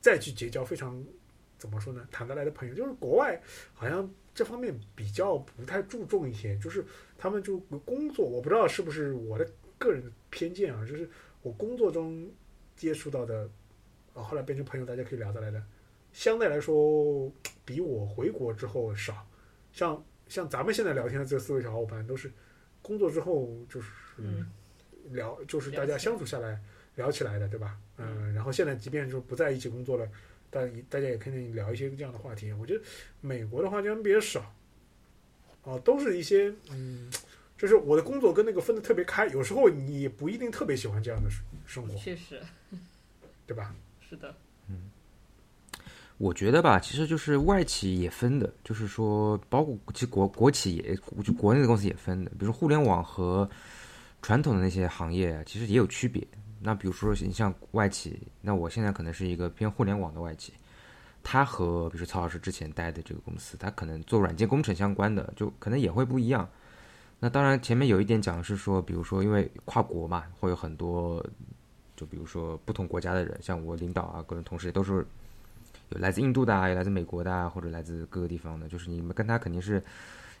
[0.00, 1.02] 再去结交非常。
[1.66, 2.06] 怎么说呢？
[2.12, 3.40] 谈得来的朋友，就是国外
[3.74, 6.84] 好像这方面比较不太注重一些，就是
[7.18, 11.08] 他们就工作，我不知道是不是我的个人的偏见啊，就是
[11.42, 12.30] 我工作中
[12.76, 13.50] 接触到的，
[14.14, 15.60] 啊，后来变成朋友，大家可以聊得来的，
[16.12, 17.30] 相对来说
[17.64, 19.26] 比我回国之后少。
[19.72, 22.32] 像像咱们现在聊天的这四位小伙伴，都是
[22.80, 23.90] 工作之后就是
[25.10, 26.62] 聊，就是大家相处下来
[26.94, 27.78] 聊起来的，对吧？
[27.98, 30.08] 嗯，然后现在即便说不在一起工作了。
[30.56, 32.52] 大大家也可以聊一些这样的话题。
[32.54, 32.82] 我觉得
[33.20, 34.40] 美国的话就比较少，
[35.64, 37.10] 啊，都是一些嗯，
[37.58, 39.26] 就是我的工作跟那个分的特别开。
[39.28, 41.28] 有时候你也不一定特别喜欢这样的
[41.66, 42.40] 生活，确实，
[43.46, 43.74] 对吧？
[44.08, 44.34] 是的，
[44.68, 44.90] 嗯，
[46.16, 53.48] 我觉得吧，其实就是外企也分的，就是说，包括其实国国企也就国内的公司也分的，比如说互联网和
[54.22, 56.26] 传统的那些行业，其实也有区别。
[56.66, 60.52] 那比如说你像外企，那我现在可能是一个偏互联网的外企，
[61.22, 66.48] 他和比如说曹老师之前待的这个公司，他可能做软件工程相关的，就可能也会不一样。
[67.20, 71.24] 那当然前面有一点讲是说，比如说因为跨国嘛，会有很多，
[71.94, 75.06] 就比如说不同国家的人，像我领导啊，各种同事也都是
[75.90, 79.80] 有来自印度的，啊，有来自美国的，啊，或者来自各个地方的，就是你们跟他肯定是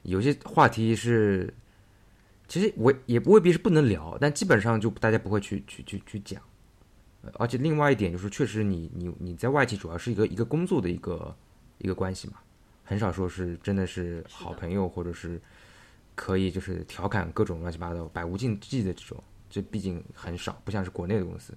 [0.02, 1.54] 有些话题是。
[2.48, 6.40] 其实我也未必是不能聊，但基本上就大家不会去去去去讲。
[7.34, 11.34] 而且另外一点就是，确实你你你在外企主要是一个一个工作的一个
[11.78, 12.34] 一个关系嘛，
[12.84, 15.40] 很少说是真的是好朋友，或者是
[16.14, 19.20] 可以就是调侃各种乱七八糟、百无禁忌的这种，
[19.50, 21.52] 这毕竟很少，不像是国内的公司。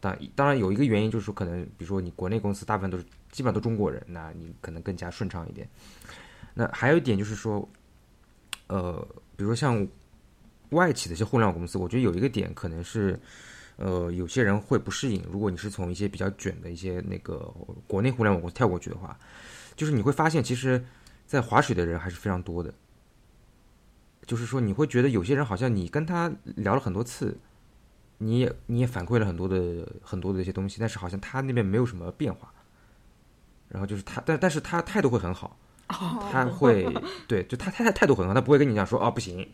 [0.00, 5.68] 当当然有一个原因就是说，可能比如说你国内公司大部分都是基本上都中国人，那你可能更加顺畅一点。
[6.54, 7.68] 那还有一点就是说，
[8.68, 9.06] 呃，
[9.36, 9.86] 比如说像
[10.72, 13.18] 外企的一些互联网公司，我觉得有一个点可能是，
[13.76, 15.24] 呃，有些人会不适应。
[15.30, 17.38] 如果你是从一些比较卷的一些那个
[17.86, 19.18] 国内互联网公司跳过去的话，
[19.76, 20.84] 就是你会发现，其实，
[21.26, 22.72] 在划水的人还是非常多的。
[24.26, 27.36] 就是说，你会觉得有些人好像你跟他聊了很多次，
[28.18, 32.52] 你也你也反馈了很多的很多的一些东西，但是好像他那边没有什么变化。
[33.68, 35.58] 然后就是他，但但是他态度会很好，
[35.88, 36.86] 他会
[37.26, 39.50] 对，就他他态度很好，他不会跟你讲说啊不行，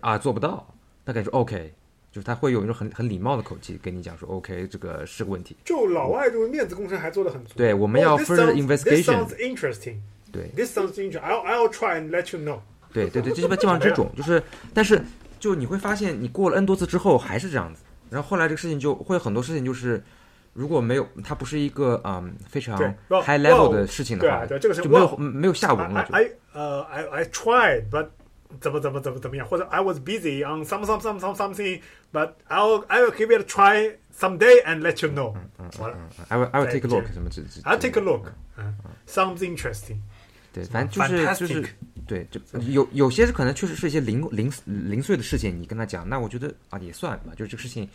[0.00, 0.66] 啊，做不到，
[1.04, 1.72] 大概说 OK，
[2.10, 5.56] 就是他会用一种很很礼貌的口气跟你讲说 OK，这个是个问题。
[5.64, 7.54] 就老外这种面子工程还做的很足。
[7.56, 8.84] 对，我们要 further investigation。
[8.84, 8.96] 对。
[8.96, 9.96] This sounds interesting.
[10.32, 11.20] 对 This sounds interesting.
[11.20, 12.60] I'll I'll try and let you know.
[12.92, 14.42] 对对对，这基本基本上这种就是，
[14.72, 15.02] 但是
[15.40, 17.82] 就你会发现，你过了 n 多次之后还是这样子。
[18.10, 20.00] 然后后来这个事情就会有很多事情就是，
[20.52, 22.78] 如果没有它不是一个嗯非常
[23.08, 26.06] high level 的事情的话，对这个是没有没有下文了。
[26.12, 28.08] I 呃 I I tried but
[28.60, 31.80] 怎么怎么怎么怎么样，或者 I was busy on some some some some something,
[32.12, 35.34] but I'll I will give it a try someday and let you know.
[35.78, 35.98] 完了
[36.28, 37.60] I will I will take a look 什么之之。
[37.62, 38.32] I'll take a look.
[38.56, 38.74] 嗯
[39.08, 39.98] ，sounds interesting.
[40.52, 41.68] 对，反正就是就是
[42.06, 47.88] 对，就有有些是可能确实是一些零零零碎的事情，你跟他讲，那我觉得啊也算吧，就是这个事情，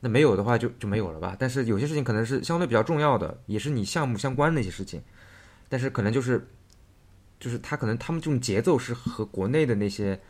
[0.00, 1.36] 那没有的话就就没有了吧。
[1.38, 5.00] 但是有些事情可能是相对比较重要的，也是你项目相关的一些事情，
[5.68, 6.44] 但是可能就是
[7.40, 10.20] 就是他可能他们这种节奏是和国内的那些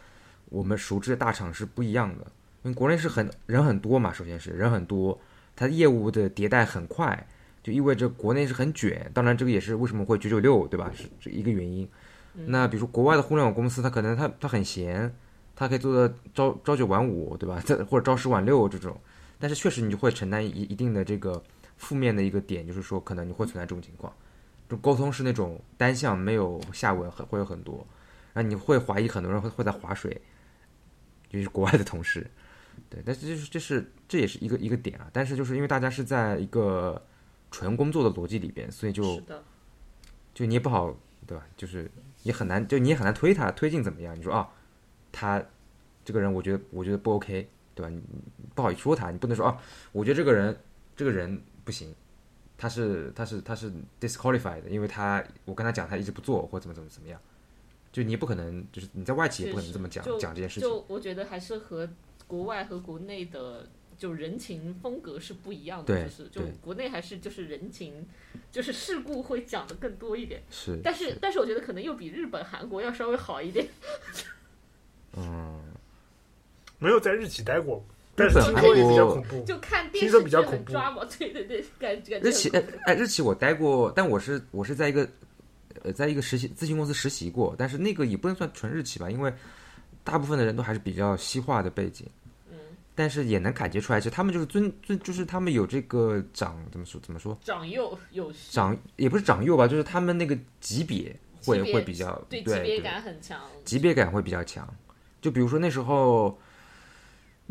[0.49, 2.25] 我们熟知的大厂是不一样的，
[2.63, 5.21] 因为国内是很人很多嘛，首先是人很多，
[5.55, 7.27] 它业务的迭代很快，
[7.63, 9.11] 就意味着国内是很卷。
[9.13, 10.91] 当然，这个也是为什么会九九六，对吧？
[10.95, 11.89] 是这一个原因。
[12.47, 15.13] 那比如说国外的互联网公司，它可能它它很闲，
[15.57, 17.61] 它可以做到朝朝九晚五，对吧？
[17.67, 18.97] 这或者朝十晚六这种。
[19.39, 21.43] 但是确实你就会承担一一定的这个
[21.77, 24.13] 负面的一个点，就是说可能你会存在这种情况，
[24.71, 27.85] 就沟通是那种单向没有下文，很会有很多，
[28.33, 30.23] 然后你会怀疑很多人会会在划水，
[31.29, 32.25] 就是国外的同事。
[32.89, 35.11] 对，但是就是这是这也是一个一个点啊。
[35.13, 37.05] 但是就是因为大家是在一个
[37.51, 39.21] 纯工作的逻辑里边，所以就，
[40.33, 40.97] 就你也不好，
[41.27, 41.45] 对吧？
[41.57, 41.91] 就是
[42.23, 44.17] 也很难，就你也很难推他推进怎么样？
[44.17, 44.49] 你说啊，
[45.11, 45.43] 他
[46.05, 47.89] 这个人我觉得我觉得不 OK，对吧？
[47.89, 48.23] 你你
[48.55, 49.61] 不好说他，你不能说啊，
[49.91, 50.57] 我觉得这个人
[50.97, 51.93] 这个人不行，
[52.61, 57.19] 他是他是他是 disqualified 的，因为他我跟他讲他一直不做或怎么怎么怎么样，
[57.91, 60.69] 就你也不可能就是你在外企也不可能这么讲就讲这件事情。
[60.69, 61.89] 就我觉得还是和
[62.27, 68.07] 国外和国内的就人情风格是不一样的，就是就国内还是就是人情，
[68.53, 73.67] 就是事故会讲的更多一点，是，但是但是我觉得可能又比日本、韩国要稍微好一点。
[75.17, 75.63] 嗯，
[76.79, 77.83] 没有在日企待过，
[78.21, 79.45] 但是本听说也比较恐怖。
[79.45, 85.09] 就看电听说视剧比较恐怖很抓毛，对对对，感觉感觉日企哎哎日企我待过，但我是我是在一个
[85.83, 89.33] 呃在一个实习咨询公司实习过，但是那个也不能算纯日企吧，因为
[90.05, 92.07] 大部分的人都还是比较西化的背景。
[92.51, 92.57] 嗯，
[92.95, 101.15] 但是也能感觉出来，就他们就是尊尊，就是他们有这个长怎么说怎么说长幼有序，长也不是长幼吧，就是他们那个级别
[101.45, 104.69] 会级别会比较对对级别感很强，级别感会比较强。
[105.21, 106.39] 就比如说那时候，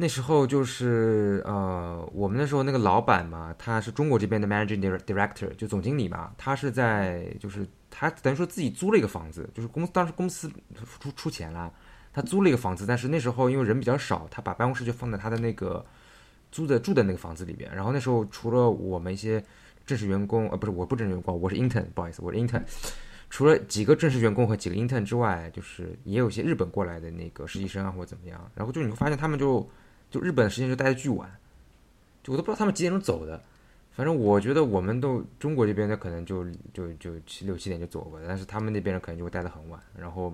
[0.02, 10.50] 那时候就是呃，我们那时候那个老板嘛，他是中国这边的 managing director 就总经理嘛，他是在就是他等于说自己租了一个房子，就是公司当时公司
[11.02, 11.70] 出出钱了，
[12.14, 15.86] 他租了一个房子，但是那时候因为人比较少，他把办公室就放在他的那个
[16.50, 17.70] 租的住的那个房子里边。
[17.76, 19.44] 然后那时候除了我们一些
[19.86, 22.64] 正式员工，呃，不是我不正式员工，我是 intern，不好意思，我是 intern。
[23.30, 28.50] 除了几个正式员工和几个 intern 之外，就是也有一些日本过来的那个实习生啊，或者怎么样。
[28.56, 29.70] 然后就你会发现他们就
[30.10, 31.30] 就日本时间就待的巨晚，
[32.24, 33.42] 就我都不知道他们几点钟走的。
[33.92, 39.82] 反正我觉得我们都中国这边的可能就就就七六七点就走了，但是他们那边的可能就会待得很晚。
[39.98, 40.34] 然后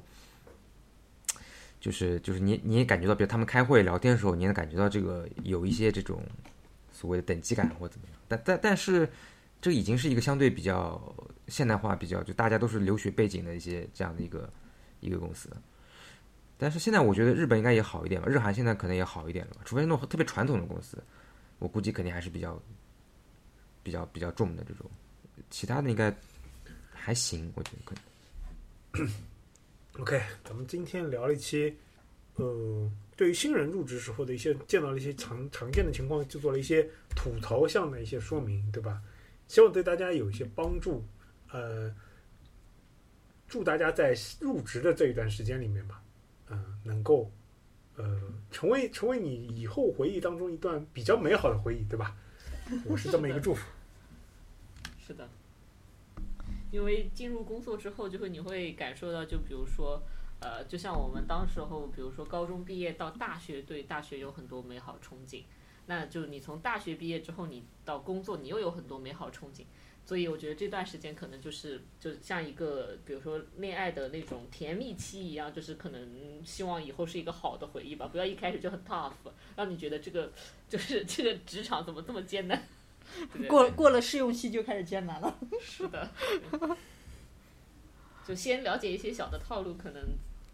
[1.80, 6.22] 就是就是你你也感觉到，比如他们开会聊天的时候，你也能感觉到这个有一些这种
[6.92, 8.20] 所谓的等级感或怎么样。
[8.28, 9.10] 但但但是
[9.60, 11.02] 这已经是一个相对比较
[11.48, 14.48] 现代化、比较就大家都是留学背景的一些这样的一个
[15.00, 15.50] 一个公司。
[16.58, 20.98] 但是现在我觉得日本应该也好一点吧，日韩现在可能也好一点了吧，除非那种特别传统的公司，
[21.60, 22.62] 我估计肯定还是比较
[23.84, 24.90] 比较比较重的这种，
[25.50, 26.16] 其他的应该
[26.92, 29.10] 还行，我觉得可能。
[30.00, 31.76] OK，咱们今天聊了一期，
[32.36, 39.02] 呃，对于新人入职时候的一些见到的一些常常见的情况，就做了一些吐槽项的一些说明，对吧？
[39.48, 41.06] 希望对大家有一些帮助。
[41.52, 41.94] 呃，
[43.48, 46.02] 祝大家在入职的这一段时间里面吧，
[46.50, 47.32] 嗯、能够
[47.98, 52.16] 呃成为成为你以后回忆当中一段比较美好的回忆，对吧？
[52.86, 53.66] 我是这么一个祝福。
[54.98, 55.30] 是的，
[56.72, 60.02] 因为进入工作之后，就会你会感受到，就比如说，
[60.40, 65.44] 呃，就像我们当时候，比如说高中毕业到大学，对大学有很多美好憧憬，
[65.86, 69.64] 那就你从大学毕业之后，你到工作，你又有很多美好憧憬。
[70.06, 76.00] 所以我觉得这段时间可能就是就像一个，比如说恋爱的那种甜蜜期一样，就是可能
[76.46, 79.14] 希望以后是一个好的回忆吧，不要一开始就很 tough，
[79.56, 80.32] 让你觉得这个
[80.70, 82.62] 就是这个职场怎么这么艰难。
[83.34, 85.36] 对对对过过了试用期就开始艰难了。
[85.60, 86.08] 是的，
[88.28, 90.04] 就先了解一些小的套路，可能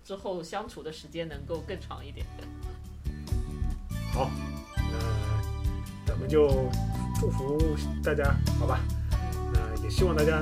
[0.05, 2.25] 之后相处的时间能够更长一点。
[4.13, 4.31] 好，
[4.77, 6.47] 那咱们就
[7.19, 7.57] 祝福
[8.01, 8.79] 大家，好吧？
[9.91, 10.41] 希望大家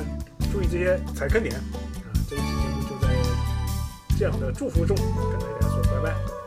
[0.51, 1.61] 注意这些踩坑点啊。
[2.29, 3.13] 这一期节目就在
[4.17, 6.38] 这样的祝福中跟大家说拜拜。